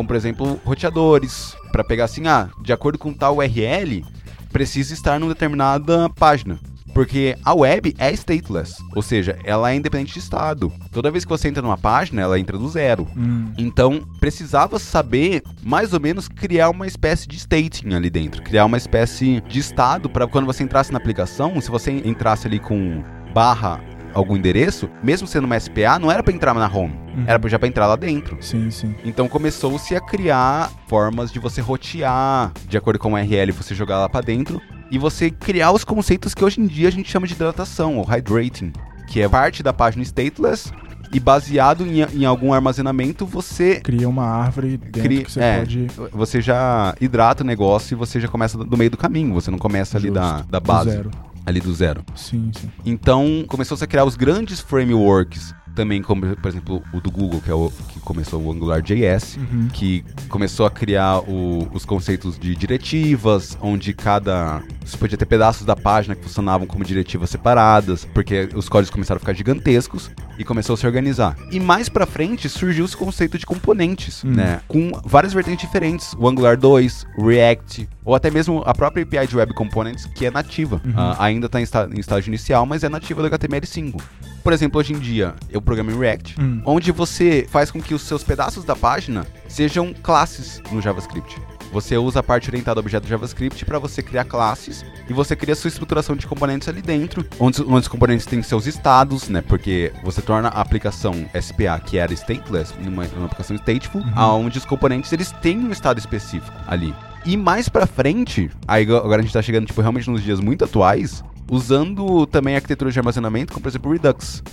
[0.01, 4.03] como por exemplo, roteadores, para pegar assim, ah, de acordo com tal URL,
[4.51, 6.59] precisa estar numa determinada página.
[6.93, 10.73] Porque a web é stateless, ou seja, ela é independente de estado.
[10.91, 13.07] Toda vez que você entra numa página, ela entra do zero.
[13.15, 18.41] Hum, Então, precisava saber, mais ou menos, criar uma espécie de stating ali dentro.
[18.43, 22.59] Criar uma espécie de estado para quando você entrasse na aplicação, se você entrasse ali
[22.59, 23.01] com
[23.33, 23.79] barra
[24.13, 27.23] algum endereço, mesmo sendo uma SPA, não era para entrar na home, Uhum.
[27.27, 28.37] era já para entrar lá dentro.
[28.39, 28.95] sim, sim.
[29.03, 33.99] Então começou-se a criar formas de você rotear, de acordo com o URL, você jogar
[33.99, 37.27] lá para dentro e você criar os conceitos que hoje em dia a gente chama
[37.27, 38.71] de hidratação, ou hydrating,
[39.07, 40.71] que é parte da página stateless
[41.13, 45.57] e baseado em, em algum armazenamento, você Cria uma árvore dentro cria, que você é,
[45.59, 45.87] pode.
[46.13, 49.57] você já hidrata o negócio e você já começa do meio do caminho, você não
[49.57, 51.11] começa ali da, Justo, da do base, zero.
[51.45, 52.03] Ali do zero.
[52.15, 52.71] Sim, sim.
[52.85, 57.41] Então começou -se a criar os grandes frameworks também como, por exemplo, o do Google,
[57.41, 59.67] que é o que começou o AngularJS, Uhum.
[59.71, 64.61] que começou a criar o- os conceitos de diretivas, onde cada.
[64.85, 69.17] Você podia ter pedaços da página que funcionavam como diretivas separadas, porque os códigos começaram
[69.17, 71.37] a ficar gigantescos e começou a se organizar.
[71.51, 74.31] E mais pra frente surgiu esse conceito de componentes, Hum.
[74.31, 74.59] né?
[74.67, 79.27] Com várias vertentes diferentes: o Angular 2, o React, ou até mesmo a própria API
[79.27, 80.81] de Web Components, que é nativa.
[80.83, 80.93] Uhum.
[80.95, 84.01] Ah, ainda está em, em estágio inicial, mas é nativa do HTML5.
[84.43, 86.61] Por exemplo, hoje em dia, eu programo em React, Hum.
[86.65, 91.39] onde você faz com que os seus pedaços da página sejam classes no JavaScript.
[91.71, 95.55] Você usa a parte orientada a objeto JavaScript para você criar classes e você cria
[95.55, 99.41] sua estruturação de componentes ali dentro, onde, onde os componentes têm seus estados, né?
[99.41, 104.45] Porque você torna a aplicação SPA, que era stateless, numa, numa aplicação stateful, Uhum.
[104.45, 106.93] onde os componentes eles têm um estado específico ali.
[107.25, 110.65] E mais pra frente, aí agora a gente tá chegando tipo realmente nos dias muito
[110.65, 114.43] atuais, usando também arquitetura de armazenamento, como por exemplo o Redux,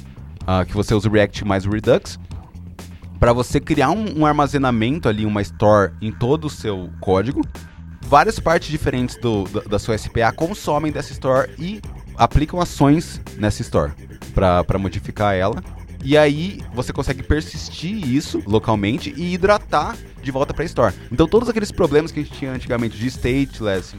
[0.46, 2.18] ah, que você usa o React mais o Redux,
[3.18, 7.42] para você criar um, um armazenamento ali, uma store em todo o seu código.
[8.02, 11.82] Várias partes diferentes do, da, da sua SPA consomem dessa store e
[12.16, 13.92] aplicam ações nessa store
[14.34, 15.62] para modificar ela.
[16.04, 20.94] E aí você consegue persistir isso localmente e hidratar de volta para store.
[21.10, 23.94] Então todos aqueles problemas que a gente tinha antigamente de stateless,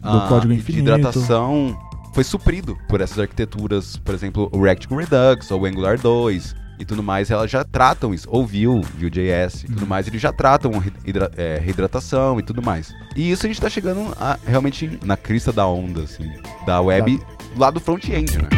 [0.00, 0.82] Do código e de infinito.
[0.82, 1.78] hidratação,
[2.14, 6.54] foi suprido por essas arquiteturas, por exemplo, o React com Redux ou o Angular 2
[6.78, 8.66] e tudo mais, elas já tratam isso, ou Vue,
[8.98, 9.86] Vue.js e tudo Uhum.
[9.88, 10.70] mais, eles já tratam
[11.04, 12.94] hidra- é, reidratação e tudo mais.
[13.16, 16.30] E isso a gente tá chegando a- realmente na crista da onda, assim,
[16.64, 17.20] da web
[17.56, 18.48] lá do front-end, né?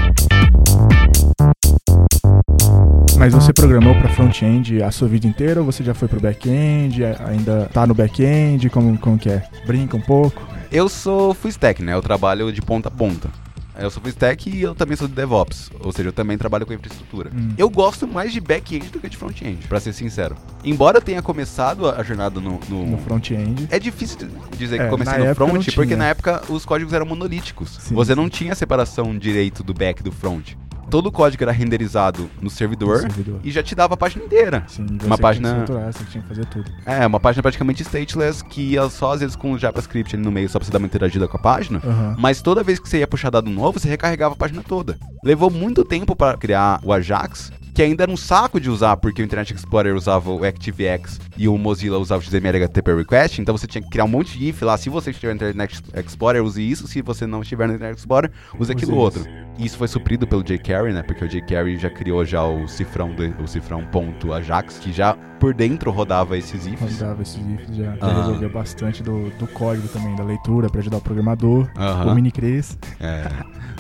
[3.19, 7.03] Mas você programou para front-end a sua vida inteira ou você já foi pro back-end,
[7.05, 9.43] a- ainda tá no back-end, como, como que é?
[9.67, 10.43] Brinca um pouco?
[10.71, 11.95] Eu sou full stack, né?
[11.95, 13.31] Eu trabalho de ponta a ponta.
[13.79, 16.65] Eu sou full stack e eu também sou de DevOps, ou seja, eu também trabalho
[16.65, 17.31] com infraestrutura.
[17.35, 17.51] Hum.
[17.59, 20.37] Eu gosto mais de back-end do que de front-end, pra ser sincero.
[20.65, 23.67] Embora eu tenha começado a a jornada no, no- No front-end.
[23.71, 24.19] É difícil
[24.59, 27.77] dizer É, que comecei no front, porque na época os códigos eram monolíticos.
[27.81, 28.21] Sim, Você sim.
[28.21, 30.53] não tinha separação direito do back e do front.
[30.91, 33.41] Todo o código era renderizado no servidor, No servidor.
[33.43, 34.65] e já te dava a página inteira.
[34.69, 36.71] Sim, você uma página- Tinha que tinha que fazer tudo.
[36.85, 40.31] É, uma página praticamente stateless que ia só às vezes com o JavaScript ali no
[40.33, 41.81] meio só pra você dar uma interagida com a página.
[41.85, 42.17] Aham.
[42.19, 44.97] Mas toda vez que você ia puxar dado novo, você recarregava a página toda.
[45.25, 49.21] Levou muito tempo para criar o Ajax, que ainda era um saco de usar, porque
[49.21, 53.57] o Internet Explorer usava o ActiveX e o Mozilla usava o XML HTTP Request, então
[53.57, 54.77] você tinha que criar um monte de if lá.
[54.79, 56.87] Se você estiver no Internet Explorer, use isso.
[56.89, 59.21] Se você não estiver no Internet Explorer, use aquilo Use outro.
[59.21, 59.46] isso.
[59.59, 61.03] Isso foi suprido pelo jQuery, né?
[61.03, 65.15] Porque o jQuery já criou já o cifrão, do, o cifrão ponto Ajax, que já
[65.41, 67.01] por dentro rodava esses ifs.
[67.01, 68.17] Rodava esses ifs já, já Ah.
[68.23, 71.69] resolvia bastante do, do código também, da leitura, pra ajudar o programador.
[71.77, 72.13] Aham.
[72.13, 72.77] O mini Cris.
[73.01, 73.29] É,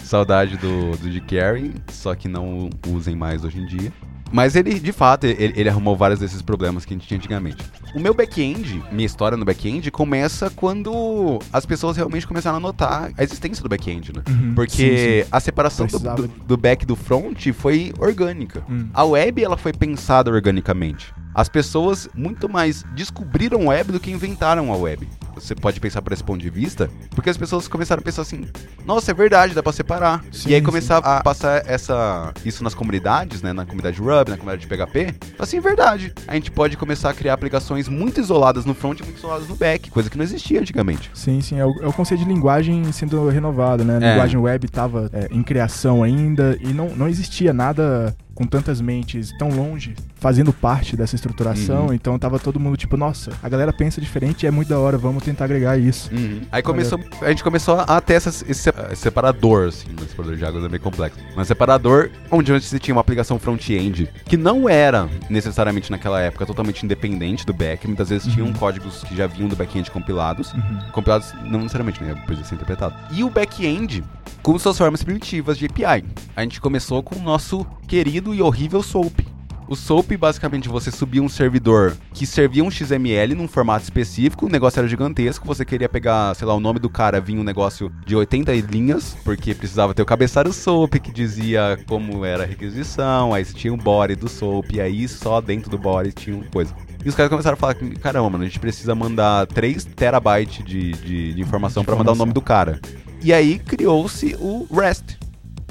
[0.02, 3.92] saudade do, do jQuery, só que não usem mais hoje em dia.
[4.32, 7.64] Mas ele, de fato, ele, ele arrumou vários desses problemas que a gente tinha antigamente.
[7.94, 13.10] O meu back-end, minha história no back-end, começa quando as pessoas realmente começaram a notar
[13.16, 14.22] a existência do back-end, né?
[14.28, 18.62] Uhum, Porque a separação do, do, back e do front foi orgânica.
[18.68, 18.88] Hum.
[18.92, 21.14] A web, ela foi pensada organicamente.
[21.34, 25.06] As pessoas muito mais descobriram a web do que inventaram a web.
[25.36, 28.46] Você pode pensar por esse ponto de vista, porque as pessoas começaram a pensar assim:
[28.86, 30.24] nossa, é verdade, dá pra separar.
[30.32, 33.52] Sim, e aí começar a passar essa, isso nas comunidades, né?
[33.52, 35.14] Na comunidade Ruby, na comunidade de PHP.
[35.38, 36.12] Assim, é verdade.
[36.26, 39.56] A gente pode começar a criar aplicações muito isoladas no front e muito isoladas no
[39.56, 41.10] back, coisa que não existia antigamente.
[41.14, 43.98] Sim, sim, é o, é o conceito de linguagem sendo renovado, né?
[43.98, 44.10] A É.
[44.12, 49.48] linguagem web estava em criação ainda e não, não existia nada com tantas mentes tão
[49.48, 51.92] longe fazendo parte dessa estruturação, Uhum.
[51.92, 54.96] então tava todo mundo tipo, nossa, a galera pensa diferente e é muito da hora,
[54.98, 56.10] vamos tentar agregar isso.
[56.52, 60.06] Aí começou, a gente começou a ter essas- esse, se- esse separador, assim, né?
[60.08, 61.18] separador de águas é meio complexo.
[61.34, 66.44] Mas separador onde antes você tinha uma aplicação front-end que não era necessariamente naquela época
[66.46, 68.52] totalmente independente do back, muitas vezes tinham Uhum.
[68.52, 70.52] códigos que já vinham do back-end compilados.
[70.52, 70.78] Uhum.
[70.92, 72.14] Compilados não necessariamente, né?
[72.14, 72.94] Depois de ser interpretado.
[73.12, 74.04] E o back-end
[74.42, 76.04] com suas formas primitivas de API.
[76.36, 79.36] A gente começou com o nosso querido e horrível SOAP.
[79.68, 84.48] O SOAP, basicamente, você subia um servidor que servia um XML num formato específico, o
[84.48, 87.90] negócio era gigantesco, você queria pegar, sei lá, o nome do cara, vinha um negócio
[88.06, 93.34] de 80 linhas, porque precisava ter o cabeçalho SOAP, que dizia como era a requisição,
[93.34, 96.72] aí tinha o body do SOAP, e aí só dentro do body tinha coisa.
[97.04, 100.92] E os caras começaram a falar caramba, mano, a gente precisa mandar 3 terabytes de,
[100.92, 102.80] de, de informação para mandar o nome do cara.
[103.20, 105.18] E aí criou-se o REST,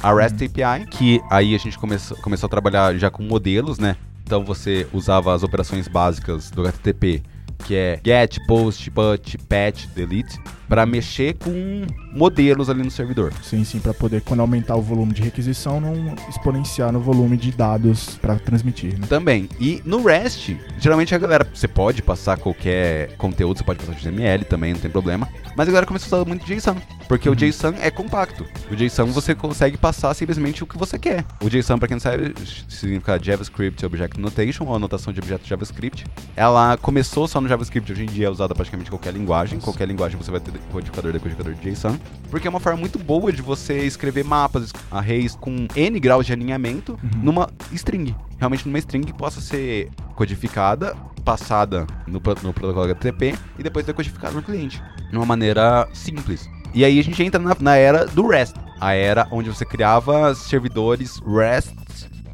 [0.02, 3.96] a REST API, que aí a gente começou, começou a trabalhar já com modelos, né?
[4.24, 7.22] Então você usava as operações básicas do HTTP,
[7.66, 13.34] que é get, post, put, patch, delete, para mexer com modelos ali no servidor.
[13.44, 17.52] Sim, sim, para poder, quando aumentar o volume de requisição, não exponenciar no volume de
[17.52, 18.98] dados para transmitir.
[19.00, 19.08] Né?
[19.08, 19.50] Também.
[19.60, 24.46] E no REST, geralmente a galera, você pode passar qualquer conteúdo, você pode passar XML
[24.46, 25.28] também, não tem problema.
[25.56, 26.76] Mas a galera começou a usar muito JSON,
[27.08, 27.34] porque uhum.
[27.34, 28.46] o JSON é compacto.
[28.72, 31.24] O JSON você consegue passar simplesmente o que você quer.
[31.42, 32.34] O JSON, para quem não sabe,
[32.68, 36.06] significa JavaScript Object Notation, ou anotação de objeto JavaScript.
[36.36, 39.60] Ela começou só no JavaScript, hoje em dia é usada praticamente em qualquer linguagem.
[39.60, 41.98] Qualquer linguagem você vai ter codificador decodificador de JSON.
[42.30, 46.34] Porque é uma forma muito boa de você escrever mapas, arrays com N graus de
[46.34, 47.22] alinhamento uhum.
[47.22, 48.16] numa string.
[48.38, 54.34] Realmente numa string que possa ser codificada, passada no, no protocolo HTTP e depois decodificada
[54.34, 54.82] no cliente.
[55.10, 56.50] De uma maneira simples.
[56.74, 58.56] E aí a gente entra na, na era do REST.
[58.80, 61.74] A era onde você criava servidores REST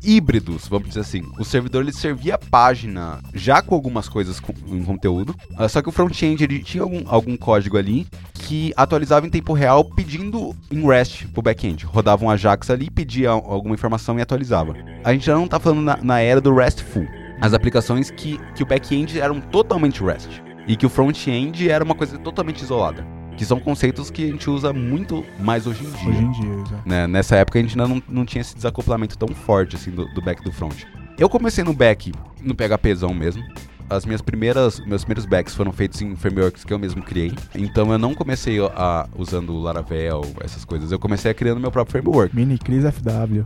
[0.04, 1.24] híbridos, vamos dizer assim.
[1.40, 5.82] O servidor ele servia a página já com algumas coisas com, em conteúdo, uh, só
[5.82, 10.56] que o front-end ele tinha algum, algum código ali que atualizava em tempo real pedindo
[10.70, 11.86] em REST pro back-end.
[11.86, 14.74] Rodava um Ajax ali, pedia alguma informação e atualizava.
[15.04, 17.06] A gente já não tá falando na, na era do RESTful.
[17.40, 21.96] As aplicações que, que o back-end eram totalmente REST e que o front-end era uma
[21.96, 23.21] coisa totalmente isolada.
[23.38, 26.10] Que são conceitos que a gente usa muito mais hoje em dia.
[26.10, 26.84] Hoje em dia, exato.
[26.86, 27.08] Né?
[27.08, 30.22] Nessa época a gente ainda não, não tinha esse desacoplamento tão forte assim do, do
[30.22, 30.84] back do front.
[31.18, 33.44] Eu comecei no back, no PHPzão mesmo
[33.92, 37.34] as minhas primeiras, meus primeiros backs foram feitos em frameworks que eu mesmo criei.
[37.54, 40.92] Então eu não comecei a, usando Laravel, essas coisas.
[40.92, 42.34] Eu comecei a criando meu próprio framework.
[42.34, 43.44] Mini Cris FW.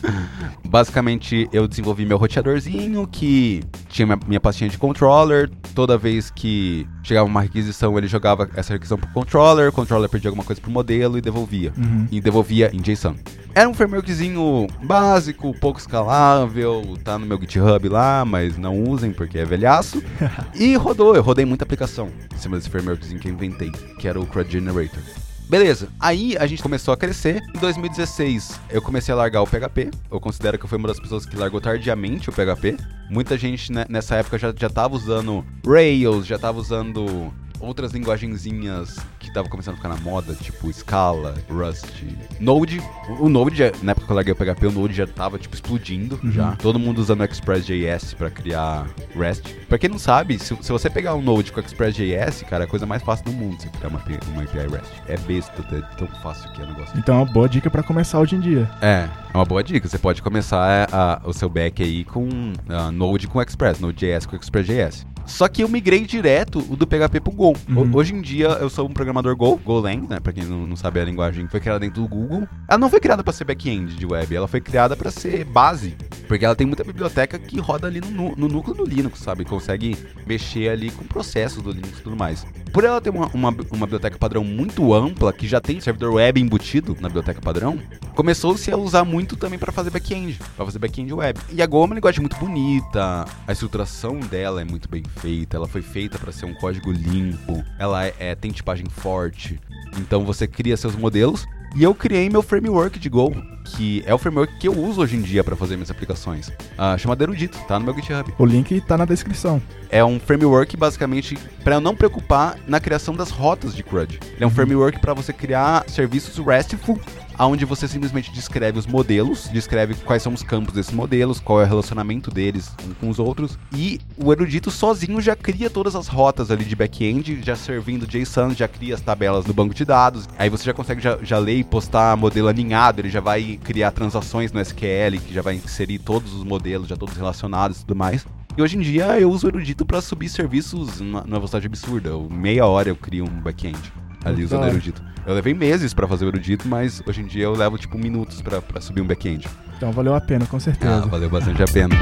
[0.68, 5.50] Basicamente, eu desenvolvi meu roteadorzinho que tinha minha, minha pastinha de controller.
[5.74, 10.28] Toda vez que chegava uma requisição, ele jogava essa requisição pro controller, o controller perdia
[10.28, 11.72] alguma coisa pro modelo e devolvia.
[11.76, 12.06] Uhum.
[12.10, 13.16] E devolvia em JSON.
[13.54, 19.38] Era um frameworkzinho básico, pouco escalável, tá no meu GitHub lá, mas não usem porque
[19.38, 20.02] é velhaço.
[20.54, 24.20] e rodou, eu rodei muita aplicação em cima desse frameworkzinho que eu inventei, que era
[24.20, 25.02] o CRUD Generator.
[25.50, 27.42] Beleza, aí a gente começou a crescer.
[27.52, 29.90] Em 2016 eu comecei a largar o PHP.
[30.08, 32.76] Eu considero que eu fui uma das pessoas que largou tardiamente o PHP.
[33.10, 38.98] Muita gente né, nessa época já, já tava usando Rails, já tava usando outras linguagenzinhas
[39.18, 42.02] que estavam começando a ficar na moda, tipo Scala, Rust,
[42.38, 42.82] Node.
[43.18, 46.18] O Node, na época que eu larguei o PHP, o Node já tava, tipo, explodindo
[46.22, 46.32] uhum.
[46.32, 46.56] já.
[46.56, 49.54] Todo mundo usando o ExpressJS para criar REST.
[49.68, 52.70] Pra quem não sabe, se, se, você pegar um Node com ExpressJS, cara, é a
[52.70, 54.92] coisa mais fácil do mundo você criar uma, uma API REST.
[55.06, 56.98] É besta, é tão fácil que é o negócio.
[56.98, 58.70] Então é uma boa dica para começar hoje em dia.
[58.80, 59.88] É, é uma boa dica.
[59.88, 64.36] Você pode começar a, o seu back aí com uh, Node com Express, Node.js com
[64.36, 65.06] ExpressJS.
[65.26, 67.49] Só que eu migrei direto o do PHP pro Go.
[67.68, 67.90] Uhum.
[67.94, 70.20] Hoje em dia eu sou um programador Go, Golang, né?
[70.20, 72.48] Pra quem não, não sabe a linguagem, foi criada dentro do Google.
[72.68, 75.96] Ela não foi criada para ser back-end de web, ela foi criada para ser base.
[76.26, 79.44] Porque ela tem muita biblioteca que roda ali no, no núcleo do Linux, sabe?
[79.44, 82.46] Consegue mexer ali com processos do Linux e tudo mais.
[82.72, 86.40] Por ela ter uma, uma, uma biblioteca padrão muito ampla, que já tem servidor web
[86.40, 87.80] embutido na biblioteca padrão,
[88.14, 91.40] começou-se a usar muito também para fazer back-end, para fazer back-end web.
[91.52, 95.56] E a Go é uma linguagem muito bonita, a estruturação dela é muito bem feita,
[95.56, 96.92] ela foi feita para ser um código
[97.40, 99.58] limpo, ela é, é, tem tipagem forte.
[99.98, 103.34] Então você cria seus modelos e eu criei meu framework de Go,
[103.76, 106.48] que é o framework que eu uso hoje em dia para fazer minhas aplicações.
[106.48, 108.32] Uh, chamado Erudito, tá no meu GitHub.
[108.38, 109.60] O link tá na descrição.
[109.88, 114.18] É um framework basicamente para eu não preocupar na criação das rotas de CRUD.
[114.22, 114.54] Ele é um uhum.
[114.54, 116.98] framework para você criar serviços RESTful
[117.46, 121.64] onde você simplesmente descreve os modelos, descreve quais são os campos desses modelos, qual é
[121.64, 126.50] o relacionamento deles com os outros, e o erudito sozinho já cria todas as rotas
[126.50, 130.48] ali de back-end, já servindo JSON, já cria as tabelas no banco de dados, aí
[130.48, 134.52] você já consegue já, já ler e postar modelo aninhado, ele já vai criar transações
[134.52, 138.26] no SQL, que já vai inserir todos os modelos, já todos relacionados e tudo mais.
[138.56, 142.10] E hoje em dia eu uso o Erudito para subir serviços numa, numa velocidade absurda.
[142.30, 143.78] Meia hora eu crio um back-end
[144.24, 145.02] ali usando o Erudito.
[145.26, 148.40] Eu levei meses para fazer o erudito, mas hoje em dia eu levo tipo minutos
[148.42, 149.46] para subir um back-end.
[149.76, 151.04] Então valeu a pena, com certeza.
[151.04, 151.94] Ah, valeu bastante a pena.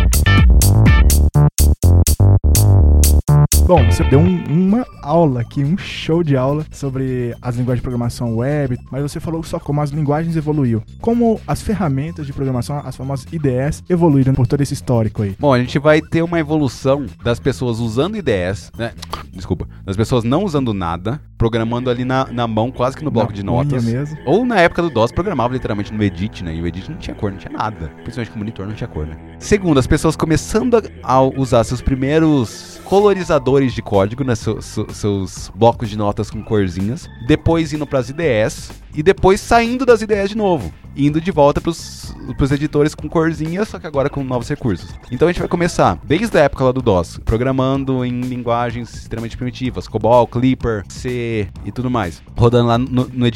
[3.69, 7.83] Bom, você deu um, uma aula aqui, um show de aula sobre as linguagens de
[7.83, 10.83] programação web, mas você falou só como as linguagens evoluíram.
[11.03, 15.37] Como as ferramentas de programação, as famosas IDEs, evoluíram por todo esse histórico aí?
[15.39, 18.95] Bom, a gente vai ter uma evolução das pessoas usando IDEs, né?
[19.35, 23.31] Desculpa, das pessoas não usando nada, programando ali na, na mão, quase que no bloco
[23.31, 23.85] na de notas.
[23.85, 24.19] Mesmo.
[24.27, 26.55] Ou na época do DOS, programava literalmente no Edit, né?
[26.55, 27.89] E o Edit não tinha cor, não tinha nada.
[28.03, 29.17] Principalmente com o monitor não tinha cor, né?
[29.39, 34.35] Segundo, as pessoas começando a, usar seus primeiros colorizadores de código, né?
[34.35, 37.09] Seus, seus blocos de notas com corzinhas.
[37.27, 38.71] Depois indo para as IDEs.
[38.95, 40.73] E depois saindo das IDEs de novo.
[40.97, 44.91] Indo de volta para os editores com corzinha, só que agora com novos recursos.
[45.13, 49.37] Então a gente vai começar desde a época lá do DOS, programando em linguagens extremamente
[49.37, 52.21] primitivas, COBOL, Clipper, C e tudo mais.
[52.37, 53.27] Rodando lá no, no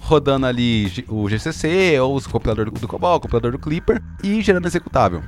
[0.00, 4.66] rodando ali o GCC ou o compilador do, do COBOL, compilador do Clipper e gerando
[4.66, 5.22] executável.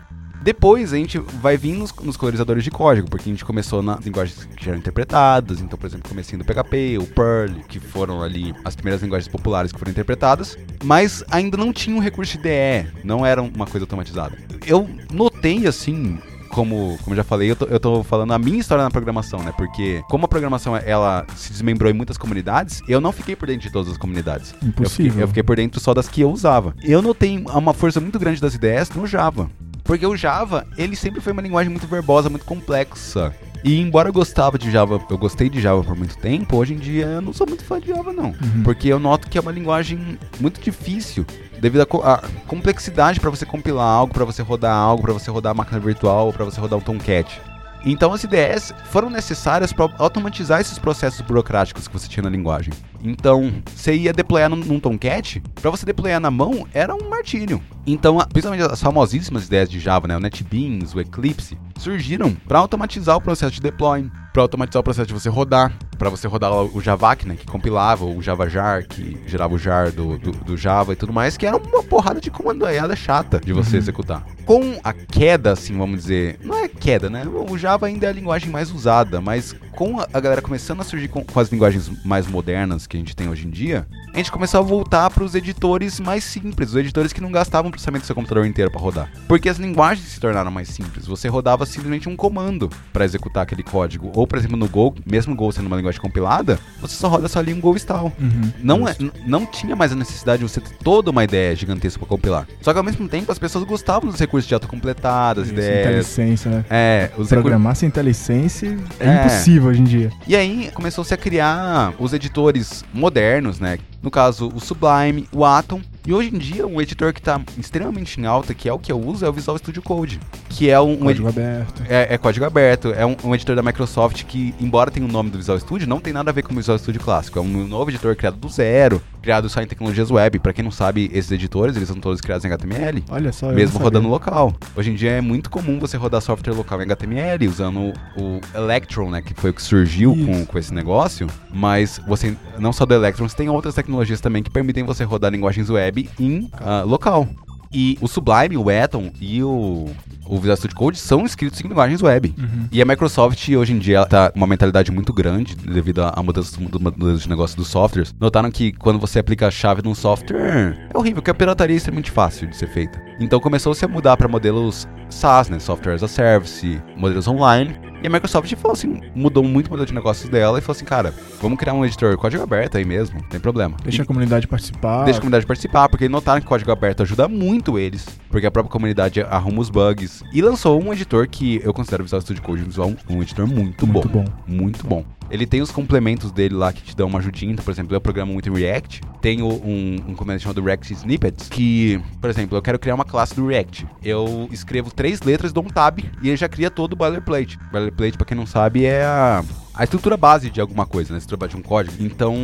[0.46, 4.04] Depois a gente vai vir nos, nos, colorizadores de código, porque a gente começou nas
[4.04, 5.60] linguagens que já eram interpretadas.
[5.60, 9.72] Então, por exemplo, comecei no PHP, o Perl, que foram ali as primeiras linguagens populares
[9.72, 10.56] que foram interpretadas.
[10.84, 14.38] Mas ainda não tinha um recurso de DE, não era uma coisa automatizada.
[14.64, 16.16] Eu notei assim
[16.50, 19.52] como, como já falei, eu tô, eu tô falando a minha história na programação, né?
[19.56, 23.62] Porque como a programação ela se desmembrou em muitas comunidades, eu não fiquei por dentro
[23.62, 24.54] de todas as comunidades.
[24.62, 24.84] Impossível.
[24.84, 26.72] Eu fiquei, eu fiquei por dentro só das que eu usava.
[26.84, 29.50] Eu notei uma força muito grande das ideias no Java.
[29.86, 33.34] Porque o Java, ele sempre foi uma linguagem muito verbosa, muito complexa.
[33.64, 36.76] E embora eu gostava de Java, eu gostei de Java por muito tempo, hoje em
[36.76, 38.62] dia eu não sou muito fã de Java não, uhum.
[38.62, 41.26] porque eu noto que é uma linguagem muito difícil
[41.58, 45.54] devido à complexidade para você compilar algo, para você rodar algo, para você rodar a
[45.54, 47.40] máquina virtual, para você rodar um Tomcat.
[47.88, 52.72] Então as IDEs foram necessárias para automatizar esses processos burocráticos que você tinha na linguagem.
[53.00, 57.62] Então, você ia deployar num, num Tomcat, para você deployar na mão era um martírio.
[57.86, 63.16] Então, principalmente as famosíssimas ideias de Java, né, o NetBeans, o Eclipse, surgiram para automatizar
[63.16, 66.80] o processo de deploy, para automatizar o processo de você rodar, para você rodar o
[66.80, 70.96] Javac, né, que compilava, o JavaJar, que gerava o jar do, do, do, Java e
[70.96, 73.78] tudo mais, que era uma porrada de comandaiada chata de você uhum.
[73.78, 74.24] executar.
[74.44, 77.24] Com a queda, assim, vamos dizer, não é queda, né?
[77.26, 81.08] O Java ainda é a linguagem mais usada, mas com a galera começando a surgir
[81.08, 84.32] com, com as linguagens mais modernas que a gente tem hoje em dia, a gente
[84.32, 88.04] começou a voltar para os editores mais simples, os editores que não gastavam o processamento
[88.04, 89.12] do seu computador inteiro para rodar.
[89.28, 91.06] Porque as linguagens se tornaram mais simples.
[91.06, 94.10] Você rodava simplesmente um comando para executar aquele código.
[94.14, 97.38] Ou, por exemplo, no Go, mesmo Go sendo uma linguagem compilada, você só roda só
[97.38, 98.12] ali um Go install.
[98.18, 101.98] Uhum, não, é, não tinha mais a necessidade de você ter toda uma ideia gigantesca
[101.98, 102.46] para compilar.
[102.60, 106.06] Só que ao mesmo tempo as pessoas gostavam dos recursos de autocompletar, das ideias.
[106.06, 106.64] Licença, né?
[106.70, 107.76] É, os Programar recur...
[107.76, 110.12] sem IntelliSense é, é impossível hoje em dia.
[110.26, 113.78] E aí começou-se a criar os editores modernos, né?
[114.02, 115.80] No caso, o Sublime, o Atom.
[116.06, 118.92] E hoje em dia, um editor que está extremamente em alta, que é o que
[118.92, 120.20] eu uso, é o Visual Studio Code.
[120.48, 120.96] Que é um.
[120.98, 121.82] Código aberto.
[121.88, 122.92] É, é, código aberto.
[122.92, 125.98] É um, um, editor da Microsoft que, embora tenha o nome do Visual Studio, não
[125.98, 127.40] tem nada a ver com o Visual Studio clássico.
[127.40, 130.38] É um novo editor criado do zero, criado só em tecnologias web.
[130.38, 133.02] Para quem não sabe, esses editores, eles são todos criados em HTML.
[133.10, 134.54] Olha só, Mesmo rodando local.
[134.76, 139.10] Hoje em dia é muito comum você rodar software local em HTML, usando o Electron,
[139.10, 139.22] né?
[139.22, 141.26] Que foi o que surgiu com, com esse negócio.
[141.52, 145.30] Mas você, não só do Electron, você tem outras tecnologias também que permitem você rodar
[145.30, 147.28] linguagens web em uh, local.
[147.72, 149.86] E o Sublime, o Atom e o,
[150.26, 152.34] o Visual Studio Code são escritos em linguagens web.
[152.38, 152.68] Uhum.
[152.70, 156.58] E a Microsoft, hoje em dia, está com uma mentalidade muito grande devido à mudança
[156.58, 158.14] do, do, de negócio dos softwares.
[158.20, 161.78] Notaram que quando você aplica a chave num software, é horrível, porque a pirataria é
[161.78, 163.00] extremamente fácil de ser feita.
[163.20, 165.58] Então começou-se a mudar para modelos SaaS, né?
[165.58, 167.78] Software as a Service, modelos online.
[168.06, 170.84] E a Microsoft falou assim, mudou muito o modelo de negócios dela e falou assim,
[170.84, 173.76] cara, vamos criar um editor código aberto aí mesmo, não tem problema.
[173.82, 175.02] Deixa e a comunidade participar.
[175.02, 178.70] Deixa a comunidade participar, porque notaram que código aberto ajuda muito eles, porque a própria
[178.70, 180.22] comunidade arruma os bugs.
[180.32, 183.44] E lançou um editor que eu considero o Visual Studio Code Visual um, um editor
[183.44, 184.22] muito, muito bom.
[184.22, 184.32] bom.
[184.46, 185.15] Muito bom.
[185.30, 187.52] Ele tem os complementos dele lá que te dão uma ajudinha.
[187.52, 189.00] Então, por exemplo, eu programo muito em React.
[189.20, 193.34] Tenho um, um complemento chamado React Snippets, que, por exemplo, eu quero criar uma classe
[193.34, 193.86] do React.
[194.02, 197.58] Eu escrevo três letras, dou um tab e ele já cria todo o boilerplate.
[197.70, 199.44] Boilerplate, pra quem não sabe, é a
[199.76, 201.16] a estrutura base de alguma coisa, né?
[201.16, 201.94] A estrutura de um código.
[202.00, 202.34] Então,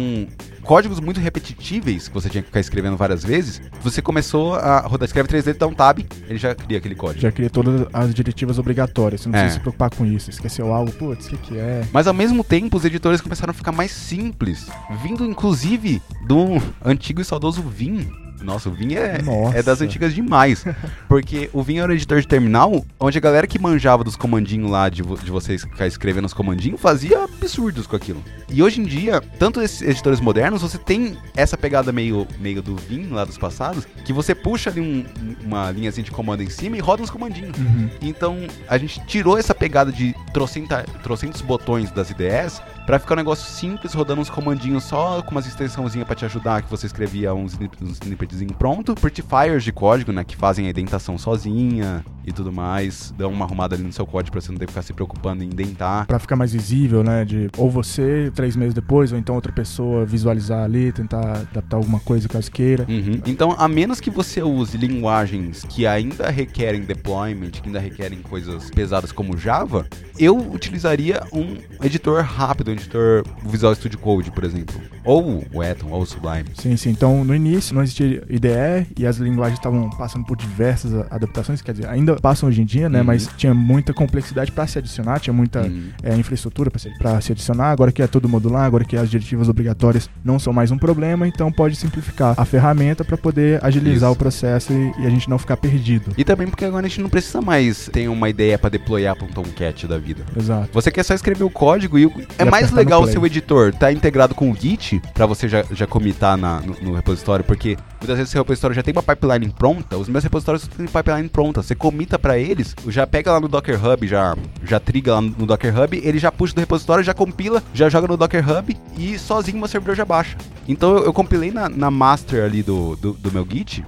[0.62, 5.06] códigos muito repetitíveis que você tinha que ficar escrevendo várias vezes, você começou a rodar,
[5.06, 7.20] escreve três letras, dá um tab, ele já cria aquele código.
[7.20, 9.42] Já cria todas as diretivas obrigatórias, você não é.
[9.42, 10.30] precisa se preocupar com isso.
[10.30, 11.86] Esqueceu algo, putz, o que, que é?
[11.92, 14.68] Mas ao mesmo tempo, os editores começaram a ficar mais simples,
[15.02, 18.10] vindo inclusive do antigo e saudoso Vim,
[18.42, 19.18] nossa, o Vim é,
[19.54, 20.64] é das antigas demais.
[21.08, 24.70] Porque o Vim era um editor de terminal, onde a galera que manjava dos comandinhos
[24.70, 28.22] lá, de, vo de vocês ficar escrevendo os comandinhos, fazia absurdos com aquilo.
[28.48, 32.76] E hoje em dia, tanto esses editores modernos, você tem essa pegada meio, meio do
[32.76, 35.04] Vim lá dos passados, que você puxa ali um,
[35.44, 37.56] uma linhazinha de comando em cima e roda uns comandinhos.
[37.58, 37.90] Uhum.
[38.00, 38.38] Então,
[38.68, 43.50] a gente tirou essa pegada de trocenta, trocentos botões das IDEs Pra ficar um negócio
[43.50, 47.56] simples, rodando uns comandinhos só com umas extensãozinhas pra te ajudar, que você escrevia uns,
[48.02, 48.94] snippetzinho pronto.
[48.94, 52.04] Prettifiers de código, né, que fazem a indentação sozinha.
[52.24, 54.72] e tudo mais, dão uma arrumada ali no seu código pra você não ter que
[54.72, 56.06] ficar se preocupando em indentar.
[56.06, 57.24] Pra ficar mais visível, né?
[57.24, 62.00] De ou você, três meses depois, ou então outra pessoa visualizar ali, tentar adaptar alguma
[62.00, 62.86] coisa caso queira.
[62.88, 63.20] Uhum.
[63.26, 68.70] Então, a menos que você use linguagens que ainda requerem deployment, que ainda requerem coisas
[68.70, 69.86] pesadas como Java,
[70.18, 74.80] eu utilizaria um editor rápido, editor Visual Studio Code, por exemplo.
[75.04, 76.44] Ou o Atom, ou o Sublime.
[76.54, 76.90] Sim, sim.
[76.90, 81.72] Então, no início não existia IDE e as linguagens estavam passando por diversas adaptações, quer
[81.72, 83.00] dizer, ainda passam hoje em dia, né?
[83.00, 83.06] Uhum.
[83.06, 85.88] Mas tinha muita complexidade para se adicionar, tinha muita Uhum.
[86.02, 87.70] é, infraestrutura para se, pra se adicionar.
[87.70, 91.26] Agora que é tudo modular, agora que as diretivas obrigatórias não são mais um problema,
[91.26, 94.14] então pode simplificar a ferramenta para poder agilizar Isso.
[94.14, 96.12] o processo e, e a gente não ficar perdido.
[96.16, 99.26] E também porque agora a gente não precisa mais ter uma ideia pra deployar pra
[99.26, 100.24] um Tomcat da vida.
[100.36, 100.68] Exato.
[100.72, 103.24] Você quer só escrever o código e o- é E mais no legal o seu
[103.24, 107.44] editor tá integrado com o Git pra você já, já comitar na, no, no repositório,
[107.44, 111.28] porque muitas vezes seu repositório já tem uma pipeline pronta, os meus repositórios têm pipeline
[111.28, 115.20] pronta, você comita pra eles, já pega lá no Docker Hub, já, já triga lá
[115.20, 118.76] no Docker Hub, ele já puxa do repositório, já compila, já joga no Docker Hub
[118.96, 120.36] e sozinho meu servidor já baixa.
[120.66, 123.84] Então eu, eu compilei na, na master ali do, do, do meu Git,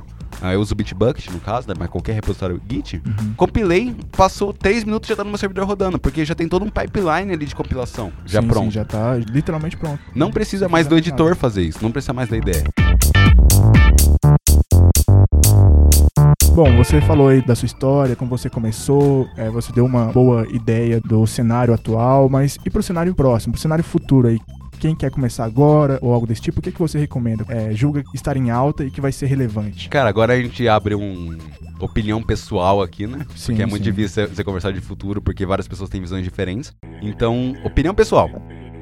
[0.52, 3.34] eu uso o Bitbucket no caso, né, mas qualquer repositório Git, Uhum.
[3.36, 6.70] compilei, passou 3 minutos já tá no meu servidor rodando, porque já tem todo um
[6.70, 8.64] pipeline ali de compilação, já Sim, pronto.
[8.64, 10.00] sim, já tá literalmente pronto.
[10.14, 12.64] Não precisa mais do editor fazer isso, não precisa mais da ideia.
[16.54, 20.46] Bom, você falou aí da sua história, como você começou, é, você deu uma boa
[20.48, 24.38] ideia do cenário atual, mas e pro cenário próximo, pro cenário futuro aí?
[24.84, 27.42] Quem quer começar agora ou algo desse tipo, o que, que você recomenda?
[27.48, 29.88] É, julga estar em alta e que vai ser relevante.
[29.88, 31.38] Cara, agora a gente abre um
[31.80, 33.24] opinião pessoal aqui, né?
[33.34, 33.90] Sim, porque é muito sim.
[33.90, 36.70] difícil você- conversar de futuro, porque várias pessoas têm visões diferentes.
[37.00, 38.28] Então, opinião pessoal.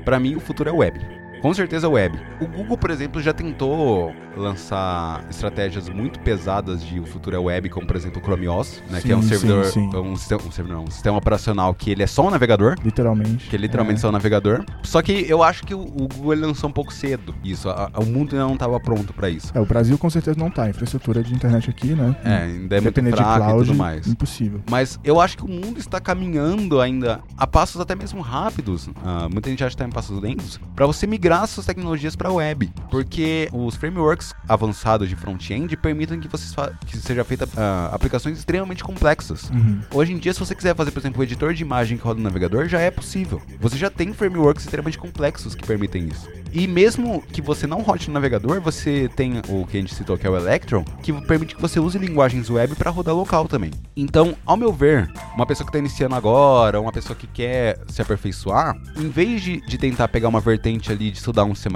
[0.05, 0.99] Pra mim, o futuro é web.
[1.43, 2.17] Com certeza web.
[2.41, 7.69] O Google, por exemplo, já tentou lançar estratégias muito pesadas de o futuro é web,
[7.69, 9.97] como por exemplo o Chrome OS, né, que é um Sim, servidor, sim, sim.
[9.99, 13.51] Um, sistema, um servidor não, um sistema operacional que ele é só um navegador, Literalmente.
[13.51, 14.65] que é literalmente só um navegador.
[14.85, 18.01] Só que eu acho que o, o Google lançou um pouco cedo isso, a- a-
[18.01, 19.51] o mundo ainda não estava pronto pra isso.
[19.55, 20.69] É, o Brasil com certeza não tá.
[20.71, 22.17] Infraestrutura de internet aqui, né?
[22.25, 24.07] É, ainda é muito Depender de fraco e cloud, tudo mais.
[24.07, 24.61] impossível.
[24.71, 28.89] Mas eu acho que o mundo está caminhando ainda a passos até mesmo rápidos.
[29.05, 30.59] ah, muita gente acha que está em passos lentos.
[30.75, 32.71] Para você migrar suas tecnologias para a web.
[32.91, 38.39] Porque os frameworks avançados de front-end permitem que, você fa- que seja feita ah, aplicações
[38.39, 39.51] extremamente complexas.
[39.51, 39.81] Uhum.
[39.93, 42.19] Hoje em dia, se você quiser fazer, por exemplo, um editor de imagem que roda
[42.19, 43.41] no navegador, já é possível.
[43.61, 46.29] Você já tem frameworks extremamente complexos que permitem isso.
[46.53, 50.19] E mesmo que você não rode no navegador, você tem o que a gente citou
[50.19, 53.71] que é o Electron, que permite que você use linguagens web para rodar local também.
[53.97, 58.03] Então, ao meu ver, uma pessoa que está iniciando agora, uma pessoa que quer se
[58.03, 61.69] aperfeiçoar, em vez de, de tentar pegar uma vertente ali de estudar um C++,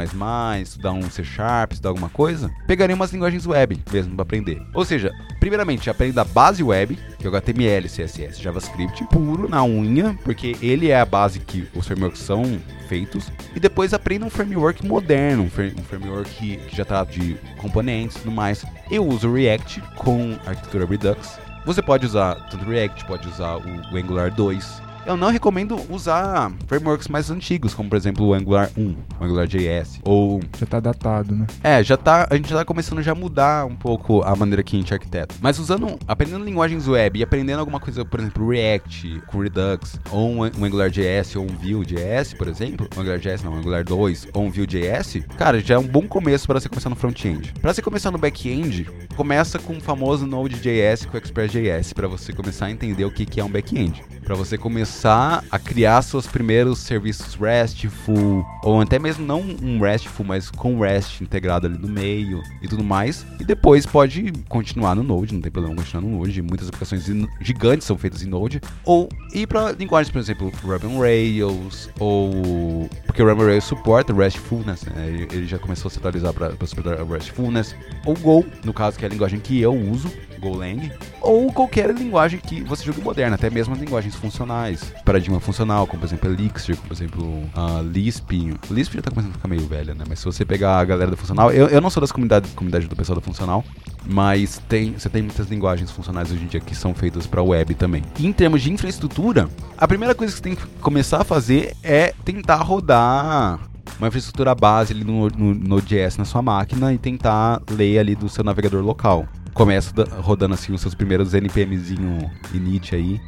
[0.62, 4.60] estudar um C Sharp, estudar alguma coisa, pegaria umas linguagens web mesmo para aprender.
[4.74, 9.64] Ou seja, primeiramente, aprenda a base web, que é o HTML, CSS, JavaScript, puro na
[9.64, 14.30] unha, porque ele é a base que os frameworks são feitos, e depois aprenda um
[14.30, 18.64] framework moderno, um, fra- um framework que, que já trata de componentes e tudo mais.
[18.90, 21.38] Eu uso React com arquitetura Redux.
[21.64, 24.85] Você pode usar tanto React, pode usar o Angular 2.
[25.06, 29.46] Eu não recomendo usar frameworks mais antigos, como por exemplo o Angular 1, o Angular
[29.46, 31.46] JS, ou Já tá datado, né?
[31.62, 34.64] é, já tá, a gente já tá começando já a mudar um pouco a maneira
[34.64, 35.32] que a gente arquiteta.
[35.40, 40.28] Mas usando, aprendendo linguagens web e aprendendo alguma coisa, por exemplo, React com Redux, ou
[40.28, 44.46] um, um AngularJS ou um Vue.js, por exemplo, um AngularJS não, um Angular 2 ou
[44.46, 47.54] um Vue.js, cara, já é um bom começo para você começar no front-end.
[47.62, 52.32] Para você começar no back-end, começa com o famoso Node.js com o Express.js para você
[52.32, 54.02] começar a entender o que que é um back-end.
[54.24, 60.24] Para você começar a criar seus primeiros serviços RESTful, ou até mesmo não um RESTful,
[60.24, 63.26] mas com REST integrado ali no meio e tudo mais.
[63.38, 66.40] E depois pode continuar no Node, não tem problema continuar no Node.
[66.42, 67.04] Muitas aplicações
[67.40, 68.60] gigantes são feitas em Node.
[68.84, 72.88] Ou ir para linguagens, por exemplo, Ruby on Rails, ou.
[73.06, 75.06] Porque o Ruby on Rails suporta RESTfulness, né?
[75.08, 77.74] Ele- Ele já começou a se atualizar para suportar RESTfulness.
[78.04, 80.10] Ou Go, no caso, que é a linguagem que eu uso.
[80.38, 80.92] Golang,
[81.22, 86.06] ou qualquer linguagem que você julgue moderna, até mesmo linguagens funcionais, paradigma funcional, como por
[86.06, 88.56] exemplo Elixir, como por exemplo ah, Lisp.
[88.70, 90.04] Lisp já tá começando a ficar meio velha, né?
[90.08, 92.86] Mas se você pegar a galera do funcional, eu, eu não sou das comunidades comunidade
[92.86, 93.64] do pessoal do funcional,
[94.06, 97.74] mas tem, você tem muitas linguagens funcionais hoje em dia que são feitas para web
[97.74, 98.02] também.
[98.18, 101.74] E em termos de infraestrutura, a primeira coisa que você tem que começar a fazer
[101.82, 103.60] é tentar rodar
[103.98, 108.28] uma infraestrutura base ali no, no Node.js na sua máquina e tentar ler ali do
[108.28, 109.26] seu navegador local.
[109.56, 113.18] Começa da- rodando assim os seus primeiros NPMzinho init aí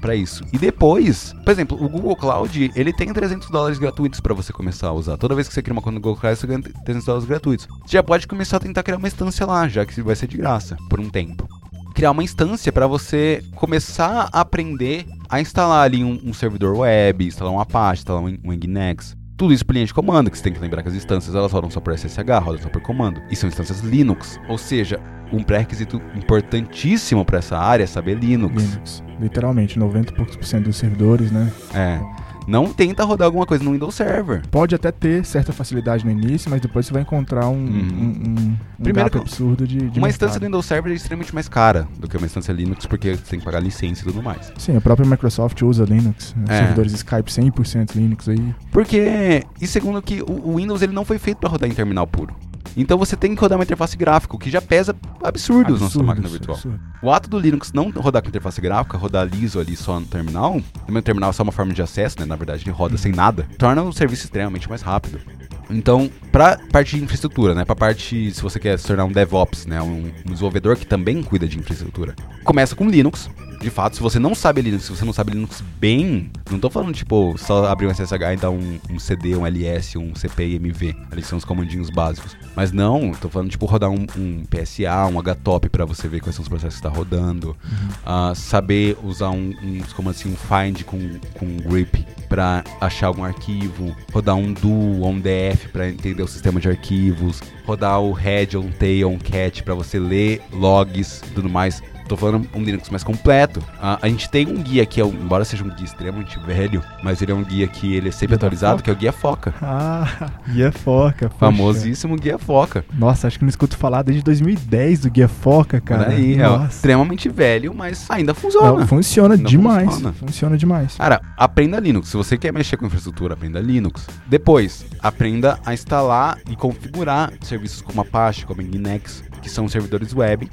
[0.00, 0.42] pra isso.
[0.50, 4.88] E depois, por exemplo, o Google Cloud, ele tem 300 dólares gratuitos pra você começar
[4.88, 5.18] a usar.
[5.18, 7.66] Toda vez que você cria uma conta no Google Cloud, você ganha 300 dólares gratuitos.
[7.84, 10.38] Você já pode começar a tentar criar uma instância lá, já que vai ser de
[10.38, 11.46] graça, por um tempo.
[11.94, 17.26] criar uma instância para você começar a aprender a instalar ali um, um servidor web,
[17.26, 19.14] instalar um Apache, instalar um, um Nginx.
[19.36, 21.52] Tudo isso por linha de comando, que você tem que lembrar que as instâncias elas
[21.52, 23.20] rodam só por SSH, rodam só por comando.
[23.30, 24.40] E são instâncias Linux.
[24.48, 24.98] Ou seja,
[25.30, 28.62] um pré-requisito importantíssimo para essa área é saber Linux.
[28.62, 29.04] Linux.
[29.20, 31.52] Literalmente, 90 e poucos por cento dos servidores, né?
[31.74, 32.00] É.
[32.46, 34.42] Não tenta rodar alguma coisa no Windows Server.
[34.50, 37.64] Pode até ter certa facilidade no início, mas depois você vai encontrar um, Uhum.
[37.66, 40.08] um, um, um Primeiro absurdo de, de uma mercado.
[40.10, 43.22] instância do Windows Server é extremamente mais cara do que uma instância Linux, porque você
[43.30, 44.52] tem que pagar licença e tudo mais.
[44.58, 46.34] Sim, a própria Microsoft usa Linux.
[46.44, 46.58] Os É.
[46.58, 48.54] servidores Skype 100% Linux aí.
[48.70, 52.06] Porque, e segundo que o, o Windows ele não foi feito para rodar em terminal
[52.06, 52.34] puro.
[52.76, 56.02] Então você tem que rodar uma interface gráfica, o que já pesa absurdos na sua
[56.02, 56.56] Absurdo, máquina absurdo, virtual.
[56.56, 56.80] absurdo.
[57.02, 60.60] O ato do Linux não rodar com interface gráfica, rodar liso ali só no terminal,
[60.86, 62.24] também o terminal é só uma forma de acesso, né?
[62.26, 65.20] Na verdade, ele roda sem nada, torna o serviço extremamente mais rápido.
[65.68, 67.64] Então, pra parte de infraestrutura, né?
[67.64, 69.80] Pra parte, se você quer se tornar um DevOps, né?
[69.80, 72.14] Um, um desenvolvedor que também cuida de infraestrutura.
[72.44, 73.30] Começa com Linux.
[73.58, 76.68] De fato, se você não sabe Linux, se você não sabe Linux bem, não tô
[76.68, 80.46] falando, tipo, só abrir um SSH e dar um, um CD, um LS, um CP
[80.46, 80.94] e MV.
[81.10, 82.36] Ali são os comandinhos básicos.
[82.54, 86.36] Mas não, tô falando, tipo, rodar um, um PSA, um HTOP pra você ver quais
[86.36, 87.56] são os processos que está rodando.
[88.04, 93.24] Ah, saber usar um, uns comandos assim, um find com, com grip para achar algum
[93.24, 98.12] arquivo, rodar um do ou um df para entender o sistema de arquivos, rodar o
[98.12, 101.82] head um tail um cat para você ler logs e tudo mais.
[102.08, 103.62] Tô falando um Linux mais completo.
[103.80, 107.20] Ah, a gente tem um guia que é, embora seja um guia extremamente velho, mas
[107.20, 109.54] ele é um guia que ele é sempre Guia atualizado, que é o guia Foca.
[109.60, 111.28] Ah, Guia Foca.
[111.28, 111.38] poxa.
[111.38, 112.84] Famosíssimo guia Foca.
[112.94, 116.10] Nossa, acho que não escuto falar desde 2010 do Guia Foca, Por cara.
[116.10, 118.72] aí, é extremamente velho, mas ainda funciona.
[118.80, 119.86] Não, funciona Não demais.
[119.90, 120.12] funciona.
[120.12, 120.94] Funciona demais.
[120.96, 122.08] Cara, aprenda Linux.
[122.08, 124.06] Se você quer mexer com infraestrutura, aprenda Linux.
[124.26, 130.50] Depois, aprenda a instalar e configurar serviços como Apache, como Nginx, que são servidores web,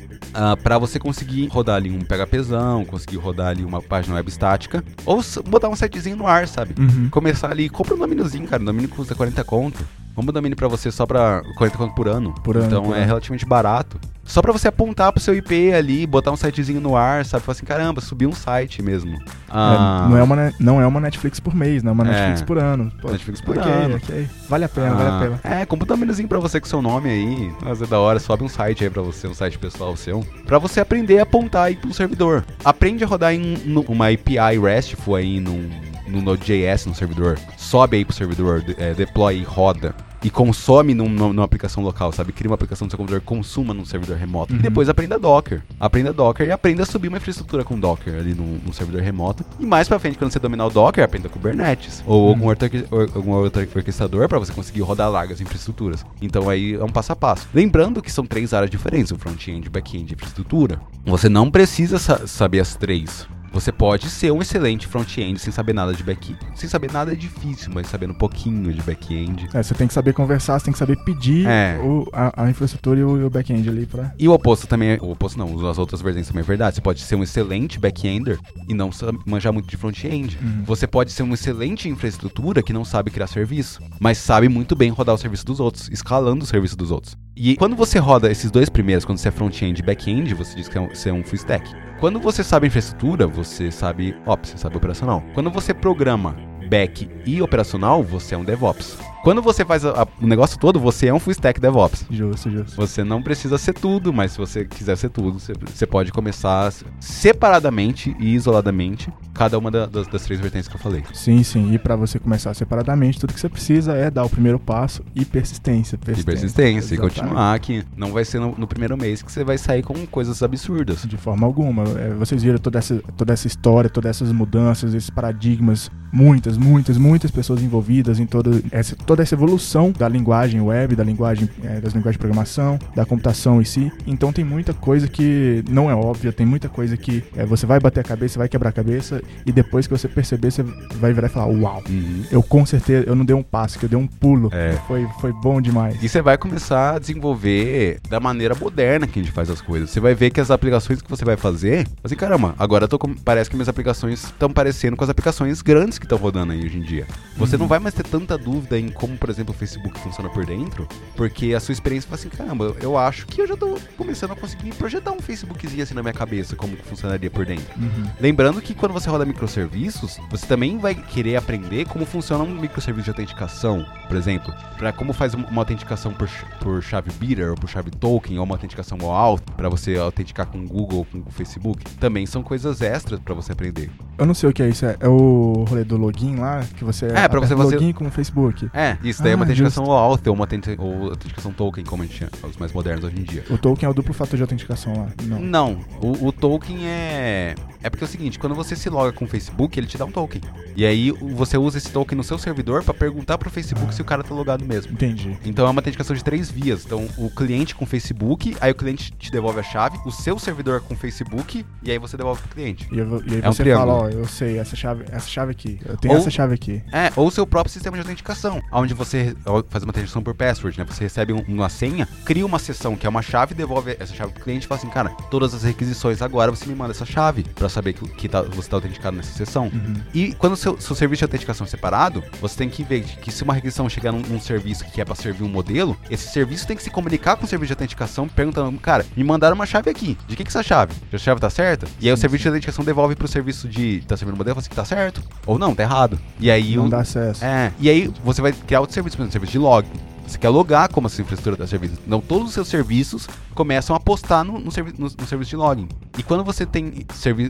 [0.61, 5.19] para você conseguir rodar ali um PHPzão, conseguir rodar ali uma página web estática, ou
[5.47, 6.75] botar um sitezinho no ar, sabe?
[6.79, 7.09] Uhum.
[7.09, 8.61] Começar ali, compra um domíniozinho, cara.
[8.61, 9.83] Um domínio custa 40 conto.
[10.15, 12.33] Vamos um domínio pra você só pra 40 conto por ano.
[12.43, 13.05] Por ano, Então por é ano.
[13.07, 13.99] relativamente barato.
[14.23, 17.43] Só pra você apontar pro seu IP ali, botar um sitezinho no ar, sabe?
[17.43, 19.17] Falar assim, caramba, subi um site mesmo.
[19.49, 22.11] Ah, É, não, é uma, não é uma Netflix por mês, não é uma É.
[22.11, 22.89] Netflix por ano.
[23.01, 23.95] Pô, Netflix por ok, ano.
[23.97, 24.29] ok.
[24.47, 25.39] Vale a pena, vale a pena.
[25.43, 27.51] Ah, É, compra um domíniozinho pra você com seu nome aí.
[27.61, 30.25] Mas é da hora, sobe um site aí pra você, um site pessoal seu.
[30.45, 32.45] Pra você aprender a apontar aí pro servidor.
[32.63, 33.57] Aprende a rodar em
[33.89, 35.69] uma API RESTful aí num,
[36.13, 37.37] no Node.js no servidor.
[37.57, 39.93] Sobe aí pro servidor, é, deploy e roda.
[40.25, 42.31] E consome num- num- numa aplicação local, sabe?
[42.31, 44.53] Cria uma aplicação no seu computador, consuma num servidor remoto.
[44.53, 44.59] Uhum.
[44.59, 45.61] E depois aprenda Docker.
[45.77, 49.43] Aprenda Docker e aprenda a subir uma infraestrutura com Docker ali num, num servidor remoto.
[49.59, 52.01] E mais pra frente, quando você dominar o Docker, aprenda Kubernetes.
[52.07, 52.69] Ou algum, outro,
[53.13, 56.05] algum outro orquestrador pra você conseguir rodar largas infraestruturas.
[56.21, 57.49] Então aí é um passo a passo.
[57.53, 60.79] Lembrando que são três áreas diferentes: o front-end, o back-end e infraestrutura.
[61.05, 63.27] Você não precisa sa- saber as três.
[63.53, 66.39] Você pode ser um excelente front-end sem saber nada de back-end.
[66.55, 69.47] Sem saber nada é difícil, mas sabendo um pouquinho de back-end.
[69.53, 71.77] É, você tem que saber conversar, você tem que saber pedir É.
[71.79, 74.11] o- a, a infraestrutura e o, o back-end ali pra.
[74.17, 74.97] E o oposto também é.
[75.01, 76.75] O oposto não, as outras vertentes também é verdade.
[76.75, 78.89] Você pode ser um excelente back-ender e não
[79.25, 80.37] manjar muito de front-end.
[80.41, 80.63] Uhum.
[80.65, 84.89] Você pode ser um excelente infraestrutura que não sabe criar serviço, mas sabe muito bem
[84.89, 87.15] rodar o serviço dos outros, escalando o serviço dos outros.
[87.35, 90.67] E quando você roda esses dois primeiros, quando você é front-end e back-end, você diz
[90.67, 91.67] que é você é um full stack.
[91.99, 95.23] Quando você sabe infraestrutura, você sabe ops, você sabe operacional.
[95.33, 96.35] Quando você programa
[96.69, 98.99] back e operacional, você é um DevOps.
[99.23, 102.05] Quando você faz a- a- o negócio todo, você é um full stack DevOps.
[102.11, 102.75] Justo, justo.
[102.75, 106.71] Você não precisa ser tudo, mas se você quiser ser tudo, você, você pode começar
[106.99, 111.03] separadamente e isoladamente cada uma da- das, das três vertentes que eu falei.
[111.13, 111.73] Sim, sim.
[111.73, 115.23] E pra você começar separadamente, tudo que você precisa é dar o primeiro passo e
[115.25, 115.95] persistência.
[115.95, 119.57] E persistência, e continuar que não vai ser no, no primeiro mês que você vai
[119.57, 121.03] sair com coisas absurdas.
[121.03, 121.83] De forma alguma.
[121.97, 126.97] É, vocês viram toda essa, toda essa história, todas essas mudanças, esses paradigmas, muitas, muitas,
[126.97, 131.79] muitas pessoas envolvidas em toda essa, toda essa evolução da linguagem web, da linguagem, é,
[131.79, 133.91] das linguagens de programação, da computação em si.
[134.07, 137.79] Então tem muita coisa que não é óbvia, tem muita coisa que é, você vai
[137.79, 140.63] bater a cabeça, vai quebrar a cabeça, e depois que você perceber, você
[140.95, 141.83] vai virar e falar, uau.
[141.89, 142.23] Uhum.
[142.31, 144.49] Eu com certeza, eu não dei um passo, que eu dei um pulo.
[144.53, 144.73] É.
[144.87, 146.01] Foi, foi bom demais.
[146.01, 149.89] E você vai começar a desenvolver da maneira moderna que a gente faz as coisas.
[149.89, 152.99] Você vai ver que as aplicações que você vai fazer, assim, caramba, agora eu tô
[152.99, 156.63] com- parece que minhas aplicações estão parecendo com as aplicações grandes que estão rodando aí
[156.65, 157.05] hoje em dia.
[157.37, 160.45] Você não vai mais ter tanta dúvida em como, por exemplo, o Facebook funciona por
[160.45, 164.31] dentro, porque a sua experiência fala assim, caramba, eu acho que eu já tô começando
[164.31, 167.65] a conseguir projetar um Facebookzinho assim na minha cabeça, como funcionaria por dentro.
[167.77, 168.05] Uhum.
[168.17, 173.03] Lembrando que quando você roda microserviços, você também vai querer aprender como funciona um microserviço
[173.03, 176.29] de autenticação, por exemplo, para como faz uma autenticação por,
[176.61, 180.59] por chave beater ou por chave token ou uma autenticação OAuth para você autenticar com
[180.59, 181.83] o Google ou com o Facebook.
[181.99, 183.91] Também são coisas extras para você aprender.
[184.17, 184.85] Eu não sei o que é isso.
[184.85, 188.05] É, é o rolê do login lá, que você É, pra você- você- login com
[188.07, 188.69] o Facebook.
[188.73, 192.03] É, isso daí é uma Ah, autenticação OAuth ou uma autenti- ou autenticação token, como
[192.03, 193.43] a gente chama, os mais modernos hoje em dia.
[193.49, 195.07] O token é o duplo fator de autenticação lá.
[195.23, 195.39] Não.
[195.39, 197.55] Não, o, o token é.
[197.81, 200.05] É porque é o seguinte, quando você se loga com o Facebook, ele te dá
[200.05, 200.41] um token.
[200.75, 204.05] E aí você usa esse token no seu servidor pra perguntar pro Facebook se o
[204.05, 204.93] cara tá logado mesmo.
[204.93, 205.37] Entendi.
[205.45, 206.85] Então é uma autenticação de três vias.
[206.85, 210.39] Então, o cliente com o Facebook, aí o cliente te devolve a chave, o seu
[210.39, 212.87] servidor com o Facebook, e aí você devolve pro cliente.
[212.89, 213.91] E, eu- e aí É um você triângulo.
[213.97, 215.77] fala, ó, eu sei, essa chave, essa chave aqui.
[215.85, 216.81] Eu tenho Ou- essa chave aqui.
[216.91, 219.35] É, ou o seu próprio sistema de autenticação, onde você
[219.69, 220.85] faz uma autenticação por password, né?
[220.89, 224.31] Você recebe um- uma senha, cria uma sessão que é uma chave, devolve essa chave
[224.33, 227.43] pro cliente e fala assim, cara, todas as requisições agora você me manda essa chave
[227.43, 229.65] pra saber que, que tá- você tá autenticado nessa sessão.
[229.65, 229.95] Uhum.
[230.13, 233.31] E quando o seu, seu serviço de autenticação é separado, você tem que ver que
[233.31, 236.67] se uma requisição chegar num, num serviço que é pra servir um modelo, esse serviço
[236.67, 239.89] tem que se comunicar com o serviço de autenticação perguntando, cara, me mandaram uma chave
[239.89, 240.17] aqui.
[240.27, 240.93] De que que é essa chave?
[241.11, 241.87] A chave tá certa?
[241.99, 242.49] E aí o Sim, serviço sim.
[242.49, 245.21] de autenticação devolve pro serviço de tá servindo o modelo e fala assim, tá certo.
[245.45, 246.19] Ou não, tá errado.
[246.39, 247.43] E aí Não o, dá acesso.
[247.43, 249.87] é, e aí você vai criar outro serviço, por exemplo, serviço de log.
[250.25, 251.99] Você quer logar como essa infraestrutura da serviço.
[252.07, 255.55] Então todos os seus serviços começam a postar no, no, servi no, no serviço de
[255.57, 255.87] login.
[256.17, 257.05] E quando você tem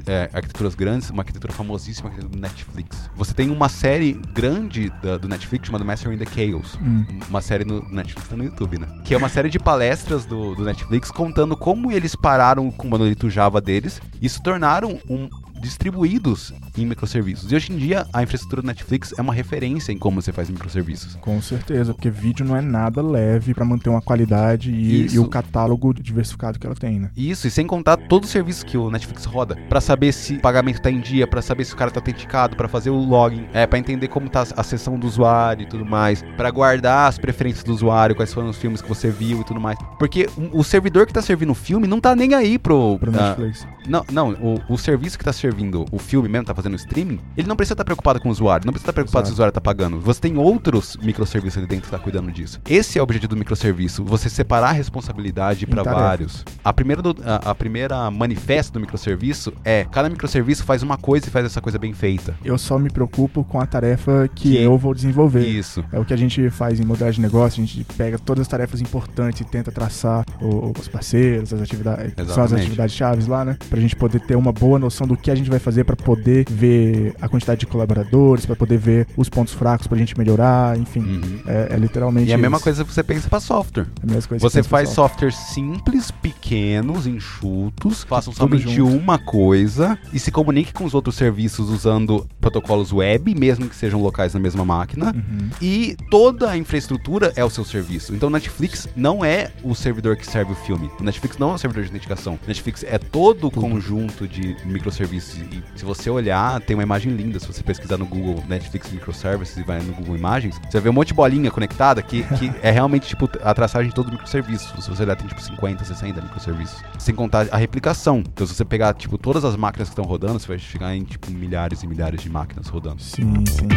[0.05, 4.91] é, arquiteturas grandes, uma arquitetura famosíssima, a arquitetura do Netflix, você tem uma série grande
[5.01, 6.77] da- do Netflix chamada Mastering the Chaos.
[6.81, 7.05] Hum.
[7.29, 8.87] Uma série no Netflix, tá no YouTube, né?
[9.05, 12.89] Que é uma série de palestras do, do Netflix contando como eles pararam com o
[12.89, 15.29] monolito Java deles e se tornaram um
[15.63, 17.51] distribuídos em microserviços.
[17.51, 20.49] E hoje em dia, a infraestrutura do Netflix é uma referência em como você faz
[20.49, 21.15] microserviços.
[21.15, 25.27] Com certeza, porque vídeo não é nada leve pra manter uma qualidade e, e o
[25.27, 27.09] catálogo diversificado que ela tem, né?
[27.15, 30.41] Isso, e sem contar todos os serviços que o Netflix roda, Pra saber se o
[30.41, 33.45] pagamento tá em dia, pra saber se o cara tá autenticado, pra fazer o login,
[33.53, 37.17] é para entender como tá a sessão do usuário e tudo mais, Pra guardar as
[37.17, 39.77] preferências do usuário, quais foram os filmes que você viu e tudo mais.
[39.97, 43.29] Porque o, servidor que tá servindo o filme não tá nem aí pro, Pro ah,
[43.29, 43.67] Netflix.
[43.87, 45.52] Não, não, o, o serviço que tá servindo
[45.91, 48.65] o filme mesmo, tá fazendo o streaming, ele não precisa estar preocupado com o usuário,
[48.65, 49.35] não precisa estar preocupado se o Exato.
[49.35, 49.99] usuário tá pagando.
[49.99, 52.59] Você tem outros microserviços ali dentro que tá cuidando disso.
[52.69, 56.43] Esse é o objetivo do microserviço, você separar a responsabilidade para vários.
[56.63, 61.27] A primeira, do- a, a primeira manifesto do microserviço é, cada microserviço faz uma coisa
[61.27, 62.35] e faz essa coisa bem feita.
[62.43, 65.45] Eu só me preocupo com a tarefa que, Que- eu vou desenvolver.
[65.47, 65.83] Isso.
[65.91, 68.47] É o que a gente faz em modelagem de negócio, a gente pega todas as
[68.47, 72.61] tarefas importantes e tenta traçar o- os parceiros, as atividades, são as Exatamente.
[72.61, 73.57] atividades chaves lá, né?
[73.69, 76.45] Pra gente poder ter uma boa noção do que a gente vai fazer pra poder
[76.49, 80.99] ver a quantidade de colaboradores, pra poder ver os pontos fracos pra gente melhorar, enfim.
[81.01, 81.39] Uhum.
[81.47, 83.87] É, é literalmente E é a mesma coisa que você pensa para software.
[84.01, 85.09] É a mesma coisa que Você pensa, faz pessoal.
[85.09, 88.95] softwares simples, pequenos, enxutos, façam somente junto.
[88.95, 94.01] uma coisa e se comunique com os outros serviços usando protocolos web, mesmo que sejam
[94.01, 95.13] locais na mesma máquina.
[95.15, 95.49] Uhum.
[95.61, 98.13] E toda a infraestrutura é o seu serviço.
[98.13, 100.89] Então o Netflix não é o servidor que serve o filme.
[100.99, 102.33] O Netflix não é o servidor de autenticação.
[102.43, 105.32] O Netflix é todo o conjunto de microserviços.
[105.35, 107.39] E se você olhar, tem uma imagem linda.
[107.39, 110.89] Se você pesquisar no Google Netflix Microservices e vai no Google Imagens, você vai ver
[110.89, 114.17] um monte de bolinha conectada que, que é realmente tipo a traçagem de todos os
[114.17, 114.83] microserviços.
[114.83, 116.81] Se você olhar, tem tipo 50, 60 microserviços.
[116.99, 118.19] Sem contar a replicação.
[118.19, 121.03] Então se você pegar tipo todas as máquinas que estão rodando, você vai chegar em
[121.03, 123.01] tipo milhares e milhares de máquinas rodando.
[123.01, 123.67] Sim, sim.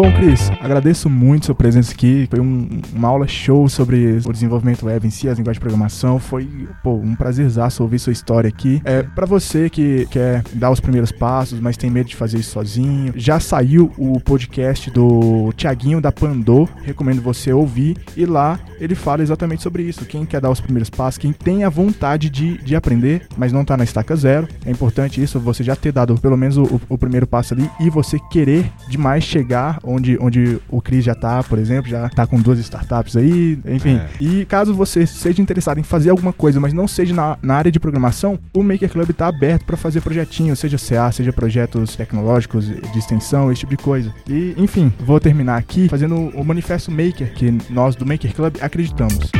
[0.00, 2.28] Bom, Cris, agradeço muito sua presença aqui.
[2.30, 6.20] Foi um- uma aula show sobre o desenvolvimento web em si, as linguagens de programação.
[6.20, 6.48] Foi
[6.84, 8.80] pô, um prazerzaço ouvir sua história aqui.
[8.84, 12.52] É, para você que quer dar os primeiros passos, mas tem medo de fazer isso
[12.52, 16.68] sozinho, já saiu o podcast do Tiaguinho da Pandô.
[16.84, 17.96] Recomendo você ouvir.
[18.16, 20.04] E lá ele fala exatamente sobre isso.
[20.04, 23.64] Quem quer dar os primeiros passos, quem tem a vontade de, de aprender, mas não
[23.64, 24.46] tá na estaca zero.
[24.64, 27.90] É importante isso, você já ter dado pelo menos o, o primeiro passo ali e
[27.90, 32.38] você querer demais chegar onde, onde o Cris já tá, por exemplo, já tá com
[32.40, 33.96] duas startups aí, enfim.
[33.96, 34.08] É.
[34.20, 37.72] E caso você seja interessado em fazer alguma coisa, mas não seja na, na área
[37.72, 42.66] de programação, o Maker Club tá aberto para fazer projetinhos, seja CA, seja projetos tecnológicos
[42.66, 44.12] de extensão, esse tipo de coisa.
[44.28, 49.30] E, enfim, vou terminar aqui fazendo o manifesto Maker, que nós do Maker Club acreditamos.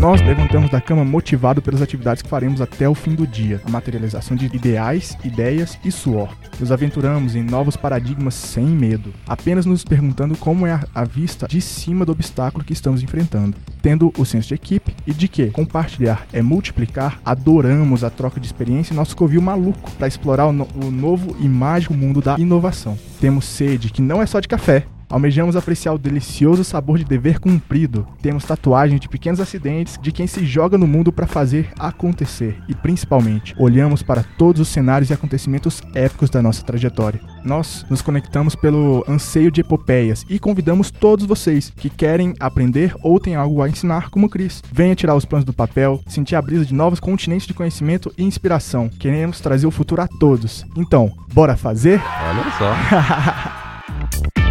[0.00, 3.70] Nós levantamos da cama motivado pelas atividades que faremos até o fim do dia, a
[3.70, 6.34] materialização de ideais, ideias e suor.
[6.58, 11.60] Nos aventuramos em novos paradigmas sem medo, apenas nos perguntando como é a, vista de
[11.60, 13.54] cima do obstáculo que estamos enfrentando.
[13.82, 18.46] Tendo o senso de equipe e de que compartilhar é multiplicar, adoramos a troca de
[18.46, 22.38] experiência e nosso covil maluco para explorar o, no- o novo e mágico mundo da
[22.38, 22.98] inovação.
[23.20, 27.40] Temos sede que não é só de café, Almejamos apreciar o delicioso sabor de dever
[27.40, 28.06] cumprido.
[28.22, 32.56] Temos tatuagens de pequenos acidentes de quem se joga no mundo para fazer acontecer.
[32.68, 37.20] E principalmente, olhamos para todos os cenários e acontecimentos épicos da nossa trajetória.
[37.44, 43.18] Nós nos conectamos pelo anseio de epopeias e convidamos todos vocês que querem aprender ou
[43.18, 44.62] têm algo a ensinar como Cris.
[44.70, 48.22] Venha tirar os planos do papel, sentir a brisa de novos continentes de conhecimento e
[48.22, 48.88] inspiração.
[48.88, 50.64] Queremos trazer o futuro a todos.
[50.76, 52.00] Então, bora fazer?
[52.00, 53.60] Olha só.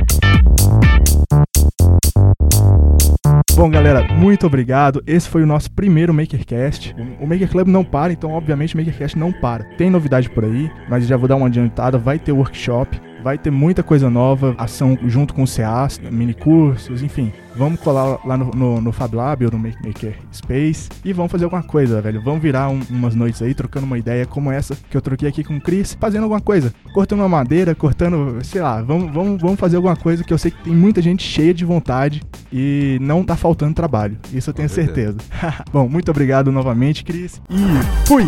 [3.60, 5.04] Bom, galera, muito obrigado.
[5.06, 6.96] Esse foi o nosso primeiro MakerCast.
[7.20, 9.66] O Maker Club não para, então, obviamente, o MakerCast não para.
[9.76, 11.98] Tem novidade por aí, mas já vou dar uma adiantada.
[11.98, 12.98] Vai ter workshop.
[13.24, 17.32] Vai ter muita coisa nova, ação junto com o CAs, mini cursos, enfim.
[17.56, 21.44] Vamos colar lá no, no, no Fab Lab ou no Maker Space e vamos fazer
[21.44, 22.22] alguma coisa, velho.
[22.22, 25.44] Vamos virar um, umas noites aí trocando uma ideia como essa que eu troquei aqui
[25.44, 26.74] com o Chris, fazendo alguma coisa.
[26.94, 30.52] Cortando uma madeira, cortando, sei lá, vamos, vamos, vamos fazer alguma coisa que eu sei
[30.52, 34.18] que tem muita gente cheia de vontade e não tá faltando trabalho.
[34.32, 35.18] Isso eu tenho certeza.
[35.20, 35.64] certeza.
[35.74, 37.42] Bom, muito obrigado novamente, Cris.
[37.50, 38.28] E fui!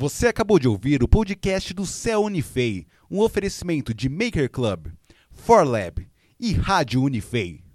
[0.00, 4.92] Você acabou de ouvir o podcast do Céu Unifei, um oferecimento de Maker Club,
[5.32, 7.67] ForLab e Rádio Unifei.